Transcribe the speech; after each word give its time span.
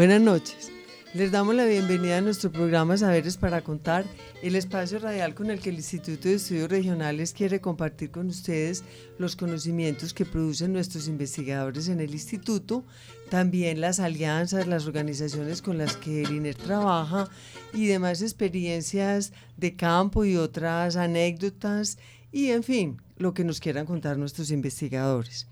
Buenas 0.00 0.22
noches. 0.22 0.72
Les 1.12 1.30
damos 1.30 1.54
la 1.54 1.66
bienvenida 1.66 2.16
a 2.16 2.20
nuestro 2.22 2.50
programa 2.50 2.96
Saberes 2.96 3.36
para 3.36 3.60
Contar, 3.60 4.06
el 4.42 4.56
espacio 4.56 4.98
radial 4.98 5.34
con 5.34 5.50
el 5.50 5.60
que 5.60 5.68
el 5.68 5.76
Instituto 5.76 6.26
de 6.26 6.36
Estudios 6.36 6.70
Regionales 6.70 7.34
quiere 7.34 7.60
compartir 7.60 8.10
con 8.10 8.28
ustedes 8.28 8.82
los 9.18 9.36
conocimientos 9.36 10.14
que 10.14 10.24
producen 10.24 10.72
nuestros 10.72 11.06
investigadores 11.06 11.88
en 11.88 12.00
el 12.00 12.12
instituto, 12.12 12.82
también 13.28 13.82
las 13.82 14.00
alianzas, 14.00 14.66
las 14.66 14.86
organizaciones 14.86 15.60
con 15.60 15.76
las 15.76 15.98
que 15.98 16.22
el 16.22 16.34
INER 16.34 16.54
trabaja 16.54 17.28
y 17.74 17.84
demás 17.84 18.22
experiencias 18.22 19.34
de 19.58 19.76
campo 19.76 20.24
y 20.24 20.34
otras 20.34 20.96
anécdotas 20.96 21.98
y, 22.32 22.52
en 22.52 22.62
fin, 22.62 23.02
lo 23.18 23.34
que 23.34 23.44
nos 23.44 23.60
quieran 23.60 23.84
contar 23.84 24.16
nuestros 24.16 24.50
investigadores. 24.50 25.49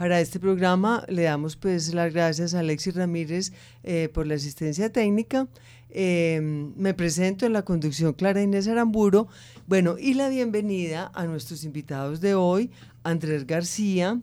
Para 0.00 0.18
este 0.18 0.40
programa 0.40 1.04
le 1.08 1.24
damos 1.24 1.56
pues 1.56 1.92
las 1.92 2.10
gracias 2.10 2.54
a 2.54 2.60
Alexis 2.60 2.94
Ramírez 2.94 3.52
eh, 3.82 4.08
por 4.08 4.26
la 4.26 4.36
asistencia 4.36 4.90
técnica. 4.90 5.46
Em, 5.90 6.72
me 6.74 6.94
presento 6.94 7.44
en 7.44 7.52
la 7.52 7.66
conducción 7.66 8.14
Clara 8.14 8.40
Inés 8.40 8.66
Aramburo. 8.66 9.28
Bueno, 9.66 9.98
y 9.98 10.14
la 10.14 10.30
bienvenida 10.30 11.12
a 11.12 11.26
nuestros 11.26 11.64
invitados 11.64 12.22
de 12.22 12.34
hoy, 12.34 12.70
Andrés 13.02 13.46
García, 13.46 14.18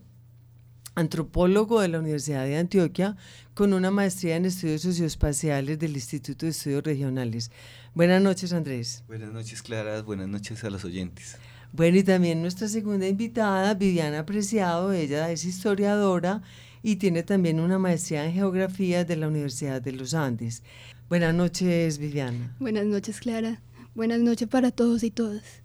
antropólogo 0.96 1.80
de 1.80 1.86
la 1.86 2.00
Universidad 2.00 2.44
de 2.44 2.56
Antioquia, 2.56 3.16
con 3.54 3.72
una 3.72 3.92
maestría 3.92 4.34
en 4.34 4.46
estudios 4.46 4.82
socioespaciales 4.82 5.78
del 5.78 5.94
Instituto 5.94 6.44
de 6.44 6.50
Estudios 6.50 6.82
Regionales. 6.82 7.52
Buenas 7.94 8.20
noches, 8.20 8.52
Andrés. 8.52 9.04
Buenas 9.06 9.32
noches, 9.32 9.62
Clara. 9.62 10.02
Buenas 10.02 10.26
noches 10.26 10.64
a 10.64 10.70
los 10.70 10.84
oyentes. 10.84 11.36
Bueno, 11.78 11.96
y 11.96 12.02
también 12.02 12.42
nuestra 12.42 12.66
segunda 12.66 13.06
invitada, 13.06 13.72
Viviana 13.74 14.18
Apreciado, 14.18 14.92
ella 14.92 15.30
es 15.30 15.44
historiadora 15.44 16.42
y 16.82 16.96
tiene 16.96 17.22
también 17.22 17.60
una 17.60 17.78
maestría 17.78 18.26
en 18.26 18.32
geografía 18.32 19.04
de 19.04 19.14
la 19.14 19.28
Universidad 19.28 19.80
de 19.80 19.92
los 19.92 20.12
Andes. 20.12 20.64
Buenas 21.08 21.32
noches, 21.36 21.98
Viviana. 21.98 22.52
Buenas 22.58 22.84
noches, 22.84 23.20
Clara. 23.20 23.60
Buenas 23.94 24.18
noches 24.18 24.48
para 24.48 24.72
todos 24.72 25.04
y 25.04 25.12
todas. 25.12 25.62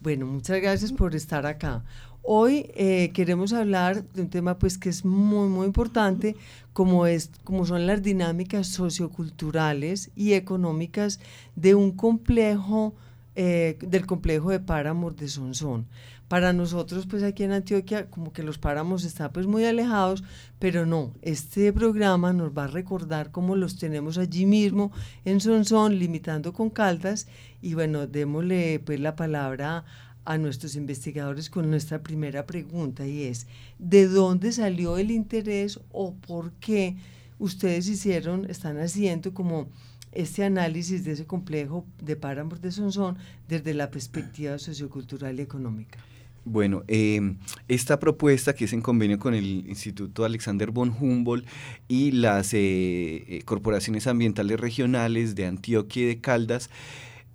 Bueno, 0.00 0.24
muchas 0.24 0.62
gracias 0.62 0.94
por 0.94 1.14
estar 1.14 1.44
acá. 1.44 1.84
Hoy 2.22 2.70
eh, 2.74 3.10
queremos 3.12 3.52
hablar 3.52 4.02
de 4.14 4.22
un 4.22 4.30
tema 4.30 4.58
pues 4.58 4.78
que 4.78 4.88
es 4.88 5.04
muy 5.04 5.50
muy 5.50 5.66
importante 5.66 6.36
como 6.72 7.06
es 7.06 7.32
como 7.44 7.66
son 7.66 7.86
las 7.86 8.02
dinámicas 8.02 8.66
socioculturales 8.68 10.10
y 10.16 10.32
económicas 10.32 11.20
de 11.54 11.74
un 11.74 11.92
complejo 11.92 12.94
eh, 13.42 13.78
del 13.80 14.04
complejo 14.04 14.50
de 14.50 14.60
páramos 14.60 15.16
de 15.16 15.26
Sonsón. 15.26 15.86
Para 16.28 16.52
nosotros, 16.52 17.06
pues 17.06 17.22
aquí 17.22 17.42
en 17.42 17.52
Antioquia, 17.52 18.10
como 18.10 18.34
que 18.34 18.42
los 18.42 18.58
páramos 18.58 19.02
están 19.02 19.32
pues 19.32 19.46
muy 19.46 19.64
alejados, 19.64 20.22
pero 20.58 20.84
no, 20.84 21.14
este 21.22 21.72
programa 21.72 22.34
nos 22.34 22.50
va 22.50 22.64
a 22.64 22.66
recordar 22.66 23.30
cómo 23.30 23.56
los 23.56 23.78
tenemos 23.78 24.18
allí 24.18 24.44
mismo 24.44 24.92
en 25.24 25.40
Sonsón, 25.40 25.98
limitando 25.98 26.52
con 26.52 26.68
Caldas, 26.68 27.28
y 27.62 27.72
bueno, 27.72 28.06
démosle 28.06 28.78
pues 28.84 29.00
la 29.00 29.16
palabra 29.16 29.86
a 30.26 30.36
nuestros 30.36 30.76
investigadores 30.76 31.48
con 31.48 31.70
nuestra 31.70 32.02
primera 32.02 32.44
pregunta 32.44 33.06
y 33.06 33.22
es, 33.22 33.46
¿de 33.78 34.06
dónde 34.06 34.52
salió 34.52 34.98
el 34.98 35.10
interés 35.10 35.80
o 35.92 36.12
por 36.14 36.52
qué 36.60 36.98
ustedes 37.38 37.88
hicieron, 37.88 38.44
están 38.50 38.78
haciendo 38.78 39.32
como 39.32 39.70
este 40.12 40.44
análisis 40.44 41.04
de 41.04 41.12
ese 41.12 41.26
complejo 41.26 41.86
de 42.02 42.16
páramos 42.16 42.60
de 42.60 42.72
Sonsón 42.72 43.16
desde 43.48 43.74
la 43.74 43.90
perspectiva 43.90 44.58
sociocultural 44.58 45.38
y 45.38 45.42
económica. 45.42 45.98
Bueno, 46.44 46.84
em, 46.88 47.36
esta 47.68 48.00
propuesta 48.00 48.54
que 48.54 48.64
es 48.64 48.72
en 48.72 48.80
convenio 48.80 49.18
con 49.18 49.34
el 49.34 49.68
Instituto 49.68 50.24
Alexander 50.24 50.70
von 50.70 50.94
Humboldt 50.98 51.46
y 51.86 52.12
las 52.12 52.54
eh, 52.54 53.24
eh, 53.28 53.42
corporaciones 53.44 54.06
ambientales 54.06 54.58
regionales 54.58 55.34
de 55.34 55.46
Antioquia 55.46 56.04
y 56.04 56.06
de 56.06 56.20
Caldas, 56.20 56.70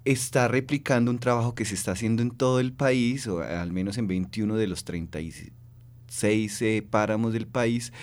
está 0.06 0.48
replicando 0.48 1.12
un 1.12 1.20
trabajo 1.20 1.56
que 1.56 1.66
se 1.66 1.76
está 1.76 1.92
haciendo 1.92 2.24
en 2.24 2.32
todo 2.32 2.60
el 2.60 2.74
país, 2.74 3.28
o 3.28 3.42
al 3.42 3.72
menos 3.72 3.98
en 3.98 4.08
21 4.08 4.56
de 4.56 4.68
los 4.68 4.84
36 4.84 6.62
eh, 6.62 6.88
páramos 6.88 7.34
del 7.34 7.48
país, 7.48 7.94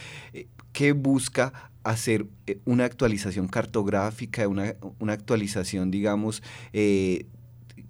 que 0.72 0.92
busca 0.92 1.71
hacer 1.84 2.26
eh, 2.46 2.58
una 2.64 2.84
actualización 2.84 3.48
cartográfica, 3.48 4.48
una, 4.48 4.74
actualización, 5.08 5.90
digamos, 5.90 6.42
eh, 6.72 7.26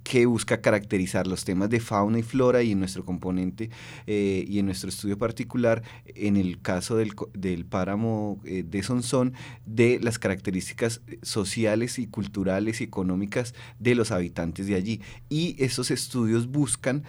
que 0.03 0.27
busca 0.27 0.61
caracterizar 0.61 1.29
los 1.29 1.45
temas 1.45 1.71
de 1.71 1.79
fauna 1.79 2.19
y 2.19 2.23
flora 2.23 2.63
y 2.63 2.73
en 2.73 2.81
nuestro 2.81 3.05
componente 3.05 3.71
eh, 4.09 4.45
y 4.49 4.59
en 4.59 4.67
nuestro 4.67 4.89
estudio 4.89 5.17
particular, 5.17 5.83
en 6.07 6.37
el 6.37 6.61
caso 6.61 6.97
del, 6.97 7.13
del 7.35 7.65
páramo 7.65 8.41
de 8.43 8.83
Sonsón, 8.83 9.35
de 9.65 10.01
las 10.03 10.19
características 10.19 11.03
sociales 11.23 12.01
y 12.01 12.09
culturales 12.09 12.81
y 12.81 12.85
económicas 12.85 13.55
de 13.79 13.95
los 13.95 14.11
habitantes 14.11 14.67
de 14.67 14.75
allí. 14.75 15.01
Y 15.29 15.55
esos 15.63 15.93
estudios 15.93 16.49
buscan 16.49 17.05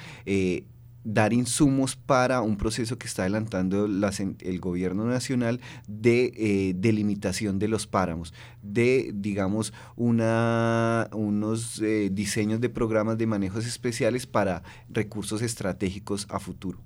dar 1.03 1.33
insumos 1.33 1.95
para 1.95 2.41
un 2.41 2.57
proceso 2.57 2.97
que 2.97 3.07
está 3.07 3.23
adelantando 3.23 3.85
el 3.85 4.59
gobierno 4.59 5.05
nacional 5.05 5.59
de 5.87 6.33
eh, 6.35 6.73
delimitación 6.75 7.59
de 7.59 7.67
los 7.67 7.87
páramos, 7.87 8.33
de, 8.61 9.11
digamos, 9.13 9.73
una, 9.95 11.09
unos 11.13 11.81
eh, 11.81 12.09
diseños 12.11 12.61
de 12.61 12.69
programas 12.69 13.17
de 13.17 13.27
manejos 13.27 13.65
especiales 13.65 14.25
para 14.25 14.63
recursos 14.89 15.41
estratégicos 15.41 16.27
a 16.29 16.39
futuro. 16.39 16.79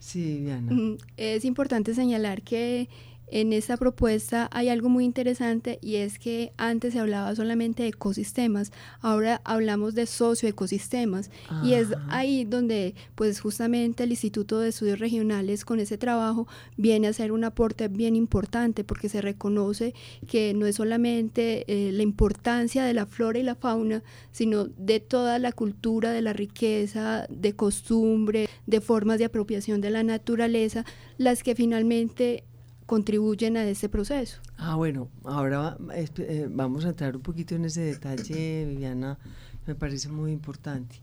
Sí, 0.00 0.40
Diana. 0.40 0.72
Mm, 0.72 0.96
es 1.16 1.44
importante 1.44 1.94
señalar 1.94 2.42
que 2.42 2.88
en 3.30 3.52
esta 3.52 3.76
propuesta 3.76 4.48
hay 4.52 4.68
algo 4.68 4.88
muy 4.88 5.04
interesante 5.04 5.78
y 5.80 5.96
es 5.96 6.18
que 6.18 6.52
antes 6.56 6.92
se 6.92 7.00
hablaba 7.00 7.34
solamente 7.34 7.84
de 7.84 7.90
ecosistemas, 7.90 8.72
ahora 9.00 9.40
hablamos 9.44 9.94
de 9.94 10.06
socioecosistemas. 10.06 11.30
Y 11.62 11.74
es 11.74 11.88
ahí 12.08 12.44
donde 12.44 12.94
pues 13.14 13.40
justamente 13.40 14.04
el 14.04 14.10
Instituto 14.10 14.60
de 14.60 14.68
Estudios 14.70 14.98
Regionales 14.98 15.64
con 15.64 15.80
ese 15.80 15.98
trabajo 15.98 16.46
viene 16.76 17.06
a 17.06 17.10
hacer 17.10 17.32
un 17.32 17.44
aporte 17.44 17.88
bien 17.88 18.16
importante 18.16 18.84
porque 18.84 19.08
se 19.08 19.20
reconoce 19.20 19.94
que 20.26 20.54
no 20.54 20.66
es 20.66 20.76
solamente 20.76 21.64
eh, 21.68 21.92
la 21.92 22.02
importancia 22.02 22.84
de 22.84 22.94
la 22.94 23.06
flora 23.06 23.38
y 23.38 23.42
la 23.42 23.54
fauna, 23.54 24.02
sino 24.32 24.64
de 24.64 25.00
toda 25.00 25.38
la 25.38 25.52
cultura, 25.52 26.12
de 26.12 26.22
la 26.22 26.32
riqueza, 26.32 27.26
de 27.28 27.54
costumbre, 27.54 28.48
de 28.66 28.80
formas 28.80 29.18
de 29.18 29.24
apropiación 29.26 29.80
de 29.80 29.90
la 29.90 30.02
naturaleza, 30.02 30.84
las 31.18 31.42
que 31.42 31.54
finalmente 31.54 32.44
contribuyen 32.90 33.56
a 33.56 33.62
este 33.68 33.88
proceso. 33.88 34.40
Ah, 34.58 34.74
bueno, 34.74 35.08
ahora 35.22 35.78
eh, 35.94 36.48
vamos 36.50 36.84
a 36.84 36.88
entrar 36.88 37.14
un 37.14 37.22
poquito 37.22 37.54
en 37.54 37.64
ese 37.66 37.82
detalle, 37.82 38.66
Viviana, 38.68 39.16
me 39.64 39.76
parece 39.76 40.08
muy 40.08 40.32
importante. 40.32 40.96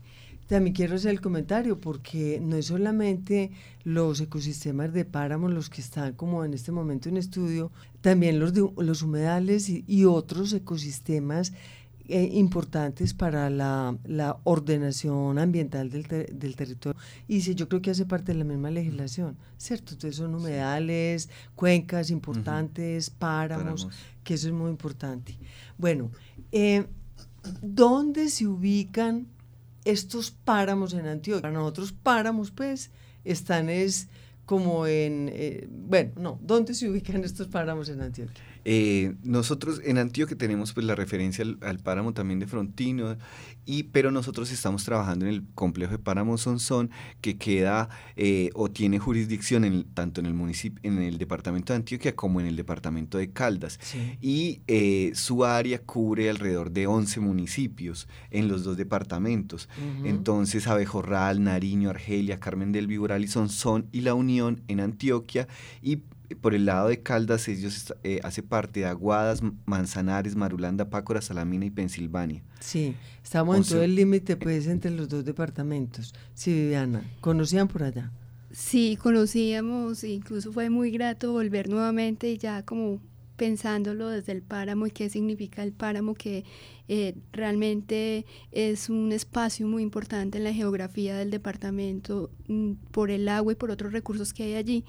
también 0.48 0.74
quiero 0.74 0.96
hacer 0.96 1.12
el 1.12 1.22
comentario 1.22 1.80
porque 1.80 2.40
no 2.42 2.56
es 2.56 2.66
solamente 2.66 3.52
los 3.84 4.20
ecosistemas 4.20 4.92
de 4.92 5.06
páramos 5.06 5.50
los 5.50 5.70
que 5.70 5.80
están 5.80 6.12
como 6.12 6.44
en 6.44 6.52
este 6.52 6.72
momento 6.72 7.08
en 7.08 7.16
estudio, 7.16 7.72
también 8.02 8.38
los, 8.38 8.52
de, 8.52 8.68
los 8.76 9.00
humedales 9.00 9.70
y, 9.70 10.04
otros 10.04 10.52
ecosistemas 10.52 11.54
eh, 12.10 12.30
importantes 12.32 13.12
para 13.12 13.50
la, 13.50 13.94
ordenación 14.44 15.38
ambiental 15.38 15.90
del, 15.90 16.04
del, 16.04 16.56
territorio. 16.56 16.98
Y 17.26 17.42
sí, 17.42 17.54
yo 17.54 17.68
creo 17.68 17.82
que 17.82 17.90
hace 17.90 18.06
parte 18.06 18.32
de 18.32 18.38
la 18.38 18.44
misma 18.44 18.70
legislación, 18.70 19.36
¿cierto? 19.58 19.92
Entonces 19.92 20.16
son 20.16 20.34
humedales, 20.34 21.28
cuencas 21.54 22.10
importantes, 22.10 23.10
páramos, 23.10 23.88
que 24.24 24.34
eso 24.34 24.48
es 24.48 24.54
muy 24.54 24.70
importante. 24.70 25.38
Bueno, 25.76 26.10
eh, 26.50 26.86
¿dónde 27.60 28.30
se 28.30 28.46
ubican 28.46 29.26
estos 29.84 30.30
páramos 30.30 30.94
en 30.94 31.06
Antioquia? 31.06 31.42
Para 31.42 31.54
nosotros 31.54 31.92
páramos, 31.92 32.50
pues, 32.50 32.90
están 33.24 33.68
es 33.68 34.08
como 34.46 34.86
en, 34.86 35.30
eh, 35.30 35.68
bueno, 35.70 36.12
no, 36.16 36.38
¿dónde 36.42 36.72
se 36.72 36.88
ubican 36.88 37.22
estos 37.22 37.48
páramos 37.48 37.90
en 37.90 38.00
Antioquia? 38.00 38.42
Eh, 38.64 39.14
nosotros 39.22 39.80
en 39.84 39.98
Antioquia 39.98 40.36
tenemos 40.36 40.72
pues 40.72 40.86
la 40.86 40.94
referencia 40.94 41.44
al, 41.60 41.78
páramo 41.78 42.12
también 42.12 42.38
de 42.38 42.46
Frontino, 42.46 43.16
y, 43.64 43.84
pero 43.84 44.10
nosotros 44.10 44.50
estamos 44.50 44.84
trabajando 44.84 45.26
en 45.26 45.32
el 45.32 45.44
complejo 45.54 45.92
de 45.92 45.98
páramo 45.98 46.38
Sonsón 46.38 46.90
que 47.20 47.36
queda 47.36 47.88
eh, 48.16 48.50
o 48.54 48.70
tiene 48.70 48.98
jurisdicción 48.98 49.64
en, 49.64 49.84
tanto 49.84 50.20
en 50.20 50.26
el 50.26 50.34
municipio, 50.34 50.80
en 50.82 51.02
el 51.02 51.18
departamento 51.18 51.72
de 51.72 51.78
Antioquia 51.78 52.16
como 52.16 52.40
en 52.40 52.46
el 52.46 52.56
departamento 52.56 53.18
de 53.18 53.30
Caldas. 53.30 53.78
Y 54.20 54.62
eh, 54.66 55.12
su 55.14 55.44
área 55.44 55.80
cubre 55.80 56.30
alrededor 56.30 56.70
de 56.70 56.86
11 56.86 57.20
municipios 57.20 58.08
en 58.30 58.48
los 58.48 58.64
dos 58.64 58.76
departamentos. 58.76 59.68
Entonces 60.04 60.66
Abejorral, 60.66 61.42
Nariño, 61.42 61.90
Argelia, 61.90 62.40
Carmen 62.40 62.72
del 62.72 62.86
Viboral 62.86 63.24
y 63.24 63.28
Sonsón 63.28 63.86
y 63.92 64.00
La 64.00 64.14
Unión 64.14 64.62
en 64.68 64.80
Antioquia 64.80 65.48
y 65.82 66.02
por 66.34 66.54
el 66.54 66.66
lado 66.66 66.88
de 66.88 67.02
Caldas, 67.02 67.48
ellos 67.48 67.94
eh, 68.04 68.20
hace 68.22 68.42
parte 68.42 68.80
de 68.80 68.86
Aguadas, 68.86 69.40
Manzanares, 69.64 70.36
Marulanda, 70.36 70.90
Pácora, 70.90 71.20
Salamina 71.22 71.64
y 71.64 71.70
Pensilvania. 71.70 72.42
Sí, 72.60 72.94
estamos 73.22 73.56
en 73.56 73.64
todo 73.64 73.82
el 73.82 73.94
límite 73.94 74.36
pues 74.36 74.66
entre 74.66 74.90
los 74.90 75.08
dos 75.08 75.24
departamentos. 75.24 76.14
Sí, 76.34 76.52
Viviana, 76.52 77.02
¿conocían 77.20 77.68
por 77.68 77.82
allá? 77.82 78.10
Sí, 78.50 78.98
conocíamos, 79.00 80.04
incluso 80.04 80.52
fue 80.52 80.70
muy 80.70 80.90
grato 80.90 81.32
volver 81.32 81.68
nuevamente 81.68 82.36
ya 82.38 82.64
como 82.64 83.00
pensándolo 83.38 84.08
desde 84.08 84.32
el 84.32 84.42
páramo 84.42 84.86
y 84.86 84.90
qué 84.90 85.08
significa 85.08 85.62
el 85.62 85.72
páramo, 85.72 86.14
que 86.14 86.44
eh, 86.88 87.14
realmente 87.32 88.26
es 88.50 88.90
un 88.90 89.12
espacio 89.12 89.66
muy 89.66 89.82
importante 89.82 90.38
en 90.38 90.44
la 90.44 90.52
geografía 90.52 91.16
del 91.16 91.30
departamento 91.30 92.30
mm, 92.48 92.72
por 92.90 93.10
el 93.10 93.28
agua 93.28 93.52
y 93.52 93.56
por 93.56 93.70
otros 93.70 93.92
recursos 93.92 94.34
que 94.34 94.42
hay 94.42 94.54
allí, 94.54 94.84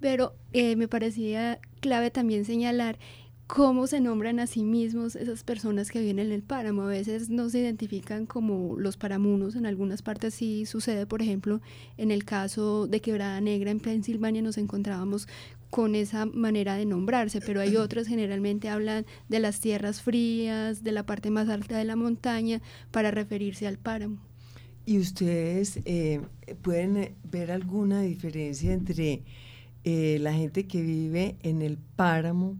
pero 0.00 0.34
eh, 0.52 0.76
me 0.76 0.88
parecía 0.88 1.60
clave 1.80 2.10
también 2.10 2.44
señalar 2.44 2.98
cómo 3.46 3.88
se 3.88 4.00
nombran 4.00 4.38
a 4.38 4.46
sí 4.46 4.62
mismos 4.62 5.16
esas 5.16 5.42
personas 5.42 5.90
que 5.90 6.00
viven 6.00 6.20
en 6.20 6.30
el 6.30 6.42
páramo. 6.42 6.82
A 6.82 6.86
veces 6.86 7.30
no 7.30 7.50
se 7.50 7.58
identifican 7.58 8.24
como 8.24 8.78
los 8.78 8.96
paramunos, 8.96 9.56
en 9.56 9.66
algunas 9.66 10.02
partes 10.02 10.34
sí 10.34 10.66
sucede, 10.66 11.04
por 11.04 11.20
ejemplo, 11.20 11.60
en 11.96 12.12
el 12.12 12.24
caso 12.24 12.86
de 12.86 13.00
Quebrada 13.00 13.40
Negra 13.40 13.72
en 13.72 13.80
Pensilvania 13.80 14.40
nos 14.40 14.56
encontrábamos 14.56 15.26
con 15.68 15.96
esa 15.96 16.26
manera 16.26 16.76
de 16.76 16.86
nombrarse, 16.86 17.40
pero 17.40 17.60
hay 17.60 17.76
otros 17.76 18.06
generalmente 18.06 18.68
hablan 18.68 19.04
de 19.28 19.40
las 19.40 19.60
tierras 19.60 20.00
frías, 20.00 20.84
de 20.84 20.92
la 20.92 21.04
parte 21.04 21.30
más 21.30 21.48
alta 21.48 21.76
de 21.76 21.84
la 21.84 21.96
montaña, 21.96 22.62
para 22.92 23.10
referirse 23.10 23.66
al 23.66 23.78
páramo. 23.78 24.18
¿Y 24.86 24.98
ustedes 24.98 25.80
eh, 25.86 26.20
pueden 26.62 27.14
ver 27.24 27.50
alguna 27.50 28.02
diferencia 28.02 28.72
entre 28.72 29.22
eh, 29.84 30.18
la 30.20 30.32
gente 30.32 30.66
que 30.66 30.82
vive 30.82 31.36
en 31.42 31.62
el 31.62 31.78
páramo 31.78 32.56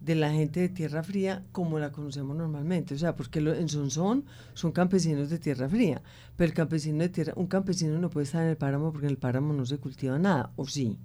de 0.00 0.14
la 0.14 0.32
gente 0.32 0.60
de 0.60 0.68
tierra 0.68 1.02
fría 1.02 1.44
como 1.52 1.78
la 1.78 1.92
conocemos 1.92 2.36
normalmente. 2.36 2.94
O 2.94 2.98
sea, 2.98 3.14
porque 3.14 3.38
en 3.40 3.68
Sonsón 3.68 4.24
son 4.54 4.72
campesinos 4.72 5.30
de 5.30 5.38
tierra 5.38 5.68
fría, 5.68 6.02
pero 6.36 6.48
el 6.48 6.54
campesino 6.54 6.98
de 6.98 7.10
tierra, 7.10 7.34
un 7.36 7.46
campesino 7.46 7.98
no 7.98 8.10
puede 8.10 8.24
estar 8.24 8.42
en 8.42 8.48
el 8.48 8.56
páramo 8.56 8.92
porque 8.92 9.06
en 9.06 9.12
el 9.12 9.18
páramo 9.18 9.52
no 9.52 9.66
se 9.66 9.78
cultiva 9.78 10.18
nada, 10.18 10.52
¿o 10.56 10.66
sí? 10.66 10.96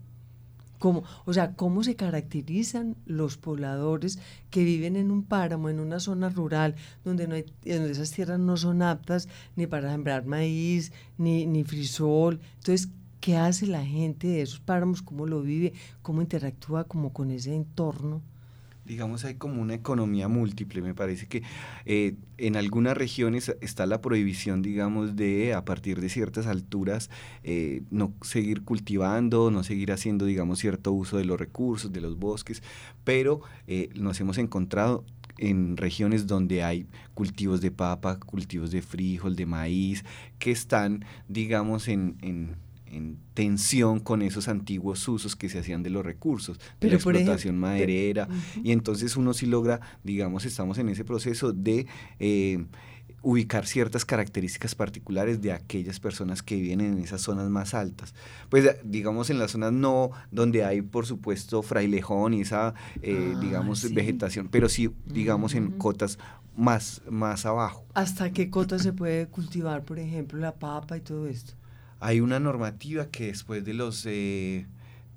¿Cómo, 0.79 1.03
o 1.25 1.33
sea, 1.33 1.55
¿cómo 1.55 1.83
se 1.83 1.95
caracterizan 1.95 2.97
los 3.05 3.37
pobladores 3.37 4.19
que 4.49 4.63
viven 4.63 4.97
en 4.97 5.09
un 5.09 5.23
páramo, 5.23 5.69
en 5.69 5.79
una 5.79 5.99
zona 5.99 6.29
rural, 6.29 6.75
donde, 7.03 7.27
no 7.27 7.35
hay, 7.35 7.45
donde 7.65 7.91
esas 7.91 8.11
tierras 8.11 8.39
no 8.39 8.57
son 8.57 8.81
aptas 8.81 9.29
ni 9.55 9.67
para 9.67 9.91
sembrar 9.91 10.25
maíz, 10.25 10.91
ni, 11.17 11.45
ni 11.45 11.63
frisol? 11.63 12.41
Entonces, 12.57 12.89
¿Qué 13.25 13.37
hace 13.37 13.65
la 13.65 13.83
gente 13.83 14.27
de 14.27 14.43
esos 14.43 14.59
páramos? 14.59 15.01
¿Cómo 15.01 15.25
lo 15.25 15.41
vive? 15.41 15.73
¿Cómo 16.03 16.21
interactúa 16.21 16.83
como 16.83 17.11
con 17.11 17.31
ese 17.31 17.55
entorno? 17.55 18.21
digamos, 18.85 19.25
hay 19.25 19.33
como 19.33 19.63
una 19.63 19.73
economía 19.73 20.27
múltiple. 20.27 20.83
Me 20.83 20.93
parece 20.93 21.25
que 21.25 21.41
eh, 21.87 22.13
en 22.37 22.55
algunas 22.55 22.95
regiones 22.95 23.55
está 23.61 23.87
la 23.87 23.99
prohibición, 23.99 24.61
digamos, 24.61 25.15
de 25.15 25.55
a 25.55 25.65
partir 25.65 26.01
de 26.01 26.09
ciertas 26.09 26.45
alturas 26.45 27.09
eh, 27.43 27.81
no 27.89 28.13
seguir 28.21 28.61
cultivando, 28.61 29.49
no 29.49 29.63
seguir 29.63 29.91
haciendo, 29.91 30.25
digamos, 30.25 30.59
cierto 30.59 30.91
uso 30.91 31.17
de 31.17 31.25
los 31.25 31.39
recursos, 31.39 31.91
de 31.91 32.01
los 32.01 32.19
bosques, 32.19 32.61
pero 33.03 33.41
eh, 33.65 33.89
nos 33.95 34.19
hemos 34.19 34.37
encontrado 34.37 35.03
en 35.39 35.77
regiones 35.77 36.27
donde 36.27 36.61
hay 36.61 36.85
cultivos 37.15 37.59
de 37.59 37.71
papa, 37.71 38.19
cultivos 38.19 38.69
de 38.69 38.83
frijol, 38.83 39.35
de 39.35 39.47
maíz, 39.47 40.05
que 40.37 40.51
están, 40.51 41.03
digamos, 41.27 41.87
en 41.87 42.17
en 42.21 42.63
tensión 43.33 43.99
con 43.99 44.21
esos 44.21 44.47
antiguos 44.47 45.07
usos 45.07 45.35
que 45.35 45.49
se 45.49 45.59
hacían 45.59 45.83
de 45.83 45.89
los 45.89 46.05
recursos, 46.05 46.59
de 46.79 46.89
la 46.89 46.95
explotación 46.95 47.57
maderera, 47.57 48.27
y 48.63 48.71
entonces 48.71 49.17
uno 49.17 49.33
sí 49.33 49.45
logra, 49.45 49.81
digamos, 50.03 50.45
estamos 50.45 50.77
en 50.77 50.89
ese 50.89 51.03
proceso 51.03 51.51
de 51.51 51.87
eh, 52.19 52.65
ubicar 53.25 53.65
ciertas 53.65 54.05
características 54.05 54.75
particulares 54.75 55.41
de 55.41 55.51
aquellas 55.51 55.99
personas 55.99 56.43
que 56.43 56.55
viven 56.55 56.79
en 56.79 56.99
esas 56.99 57.21
zonas 57.21 57.49
más 57.49 57.73
altas. 57.73 58.13
Pues 58.49 58.77
digamos 58.83 59.31
en 59.31 59.39
las 59.39 59.51
zonas 59.51 59.73
no 59.73 60.11
donde 60.31 60.63
hay 60.63 60.81
por 60.81 61.07
supuesto 61.07 61.63
frailejón 61.63 62.35
y 62.35 62.41
esa 62.41 62.75
eh, 63.01 63.33
ah, 63.35 63.39
digamos 63.39 63.91
vegetación, 63.93 64.47
pero 64.49 64.69
sí 64.69 64.91
digamos 65.07 65.55
en 65.55 65.71
cotas 65.71 66.19
más, 66.55 67.01
más 67.09 67.47
abajo. 67.47 67.83
¿Hasta 67.95 68.31
qué 68.31 68.49
cota 68.49 68.77
se 68.77 68.93
puede 68.93 69.27
cultivar, 69.27 69.83
por 69.83 69.97
ejemplo, 69.99 70.39
la 70.39 70.53
papa 70.53 70.95
y 70.95 71.01
todo 71.01 71.27
esto? 71.27 71.53
Hay 71.99 72.19
una 72.19 72.39
normativa 72.39 73.07
que 73.07 73.27
después 73.27 73.63
de 73.65 73.73
los 73.73 74.05
eh, 74.05 74.67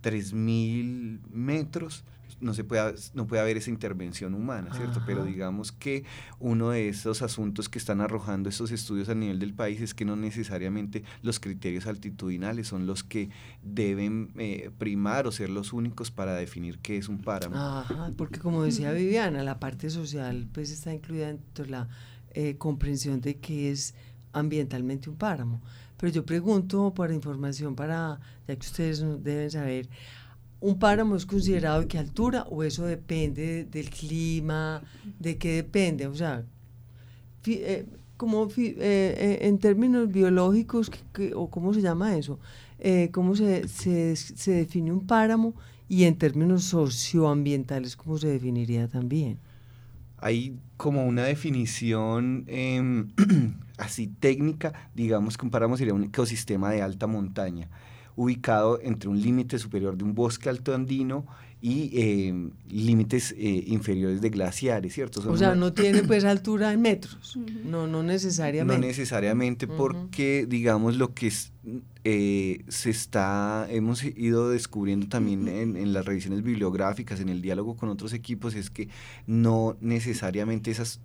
3.000 0.03 1.21
metros 1.31 2.05
no 2.41 2.55
se 2.55 2.65
puede, 2.65 2.95
no 3.15 3.27
puede 3.27 3.43
haber 3.43 3.57
esa 3.57 3.71
intervención 3.71 4.35
humana, 4.35 4.73
¿cierto? 4.75 5.03
Pero 5.05 5.25
digamos 5.25 5.73
que 5.73 6.05
uno 6.39 6.71
de 6.71 6.89
esos 6.89 7.23
asuntos 7.23 7.69
que 7.69 7.79
están 7.79 8.01
arrojando 8.01 8.49
estos 8.49 8.71
estudios 8.71 9.09
a 9.09 9.15
nivel 9.15 9.39
del 9.39 9.55
país 9.55 9.81
es 9.81 9.95
que 9.95 10.05
no 10.05 10.17
necesariamente 10.17 11.03
los 11.23 11.41
criterios 11.41 11.87
altitudinales 11.87 12.69
son 12.69 12.87
los 12.87 13.03
que 13.03 13.31
deben 13.63 14.31
eh, 14.37 14.71
primar 14.79 15.27
o 15.27 15.33
ser 15.33 15.51
los 15.51 15.73
únicos 15.73 16.11
para 16.11 16.35
definir 16.35 16.79
qué 16.79 16.97
es 16.97 17.09
un 17.09 17.19
páramo. 17.19 17.57
Ajá, 17.57 18.13
porque 18.17 18.39
como 18.39 18.63
decía 18.63 18.93
Viviana, 18.93 19.43
la 19.43 19.59
parte 19.59 19.91
social 19.91 20.49
pues 20.53 20.71
está 20.71 20.95
incluida 20.95 21.29
dentro 21.29 21.65
de 21.65 21.71
la 21.71 21.89
eh, 22.35 22.57
comprensión 22.57 23.21
de 23.21 23.37
qué 23.39 23.71
es 23.73 23.95
ambientalmente 24.33 25.11
un 25.11 25.17
páramo. 25.17 25.61
Pero 25.99 26.13
yo 26.13 26.25
pregunto 26.25 26.93
por 26.95 27.13
información 27.13 27.75
para, 27.75 28.21
ya 28.47 28.57
que 28.57 28.67
ustedes 28.67 29.05
deben 29.23 29.51
saber, 29.51 29.89
¿un 30.61 30.79
páramo 30.79 31.17
es 31.17 31.27
considerado 31.27 31.81
de 31.81 31.89
qué 31.89 31.99
altura 31.99 32.45
o 32.51 32.63
eso 32.63 32.87
depende 32.87 33.65
del 33.65 33.91
clima? 33.91 34.83
¿De 35.19 35.37
qué 35.37 35.55
depende? 35.55 36.07
O 36.07 36.15
sea, 36.15 36.45
eh, 37.47 37.87
como 38.17 38.47
eh, 38.47 38.75
eh, 38.79 39.39
en 39.43 39.59
términos 39.59 40.11
biológicos, 40.11 40.91
o 41.35 41.51
cómo 41.51 41.75
se 41.75 41.81
llama 41.81 42.17
eso, 42.17 42.39
cómo 43.13 43.35
se, 43.35 43.67
se, 43.67 44.15
se 44.15 44.53
define 44.53 44.93
un 44.93 45.07
páramo 45.07 45.55
y 45.89 46.05
en 46.05 46.17
términos 46.17 46.65
socioambientales, 46.65 47.97
cómo 47.97 48.19
se 48.19 48.29
definiría 48.29 48.87
también 48.89 49.39
hay 50.21 50.59
como 50.77 51.07
una 51.07 51.25
definición 51.25 52.45
em, 52.49 53.09
así 53.79 54.09
técnica, 54.09 54.91
digamos, 54.95 55.39
comparamos, 55.39 55.79
sería 55.79 55.95
un 55.95 56.05
ecosistema 56.05 56.71
de 56.71 56.83
alta 56.83 57.07
montaña, 57.07 57.69
ubicado 58.17 58.81
entre 58.83 59.09
un 59.09 59.21
límite 59.21 59.59
superior 59.59 59.97
de 59.97 60.05
un 60.05 60.15
bosque 60.15 60.49
alto 60.49 60.75
andino 60.75 61.25
y 61.61 61.91
em, 62.01 62.53
límites 62.69 63.35
eh, 63.37 63.65
inferiores 63.67 64.21
de 64.21 64.31
glaciares, 64.31 64.95
¿cierto? 64.95 65.21
o 65.29 65.37
sea, 65.37 65.55
no 65.55 65.73
tiene 65.75 66.03
pues 66.05 66.25
altura 66.25 66.73
en 66.73 66.83
metros, 66.83 67.39
no, 67.65 67.87
no 67.87 68.03
necesariamente. 68.03 68.81
No 68.81 68.87
necesariamente 68.87 69.67
porque, 69.67 70.47
digamos, 70.49 70.97
lo 70.97 71.15
que 71.15 71.29
es, 71.29 71.53
eh, 72.05 72.65
se 72.69 72.91
está, 72.91 73.67
hemos 73.71 74.05
ido 74.05 74.51
descubriendo 74.51 75.09
también 75.09 75.49
en, 75.49 75.77
en, 75.77 75.93
las 75.93 76.05
revisiones 76.05 76.43
bibliográficas, 76.43 77.21
en 77.21 77.29
el 77.29 77.43
diálogo 77.43 77.77
con 77.77 77.89
otros 77.89 78.13
equipos, 78.13 78.55
es 78.55 78.71
que 78.71 78.89
no 79.27 79.77
necesariamente 79.81 80.71
esas 80.71 81.01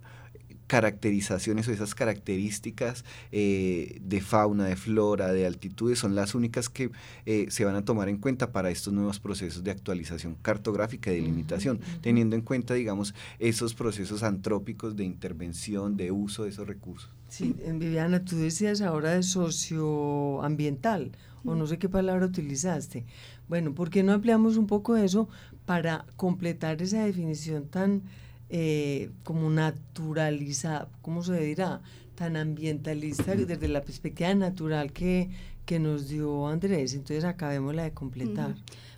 caracterizaciones 0.66 1.68
o 1.68 1.72
esas 1.72 1.94
características 1.94 3.04
eh, 3.32 3.98
de 4.02 4.20
fauna, 4.20 4.66
de 4.66 4.76
flora, 4.76 5.32
de 5.32 5.46
altitudes 5.46 5.98
son 5.98 6.14
las 6.14 6.34
únicas 6.34 6.68
que 6.68 6.90
eh, 7.26 7.46
se 7.50 7.64
van 7.64 7.76
a 7.76 7.84
tomar 7.84 8.08
en 8.08 8.18
cuenta 8.18 8.52
para 8.52 8.70
estos 8.70 8.92
nuevos 8.92 9.20
procesos 9.20 9.62
de 9.64 9.70
actualización 9.70 10.36
cartográfica 10.40 11.12
y 11.12 11.16
de 11.16 11.22
limitación, 11.22 11.80
teniendo 12.00 12.36
en 12.36 12.42
cuenta, 12.42 12.74
digamos, 12.74 13.14
esos 13.38 13.74
procesos 13.74 14.22
antrópicos 14.22 14.96
de 14.96 15.04
intervención, 15.04 15.96
de 15.96 16.10
uso 16.10 16.44
de 16.44 16.50
esos 16.50 16.66
recursos. 16.66 17.10
Sí, 17.28 17.54
Viviana, 17.66 18.24
tú 18.24 18.36
decías 18.36 18.80
ahora 18.80 19.14
de 19.14 19.22
socioambiental, 19.22 21.12
o 21.44 21.54
no 21.54 21.66
sé 21.66 21.78
qué 21.78 21.88
palabra 21.88 22.26
utilizaste. 22.26 23.04
Bueno, 23.48 23.74
¿por 23.74 23.90
qué 23.90 24.02
no 24.02 24.12
ampliamos 24.12 24.56
un 24.56 24.66
poco 24.66 24.96
eso 24.96 25.28
para 25.66 26.06
completar 26.16 26.80
esa 26.80 27.04
definición 27.04 27.66
tan 27.66 28.02
eh, 28.50 29.10
como 29.22 29.50
naturalizada, 29.50 30.88
¿cómo 31.02 31.22
se 31.22 31.40
dirá? 31.40 31.80
Tan 32.14 32.36
ambientalista 32.36 33.34
desde 33.34 33.68
la 33.68 33.82
perspectiva 33.82 34.34
natural 34.34 34.92
que, 34.92 35.30
que 35.66 35.78
nos 35.78 36.08
dio 36.08 36.46
Andrés. 36.46 36.94
Entonces 36.94 37.24
acabemos 37.24 37.74
la 37.74 37.84
de 37.84 37.92
completar. 37.92 38.54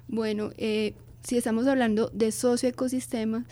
Bueno, 0.08 0.50
eh, 0.58 0.94
si 1.22 1.36
estamos 1.36 1.66
hablando 1.66 2.10
de 2.12 2.32
socioecosistemas, 2.32 3.44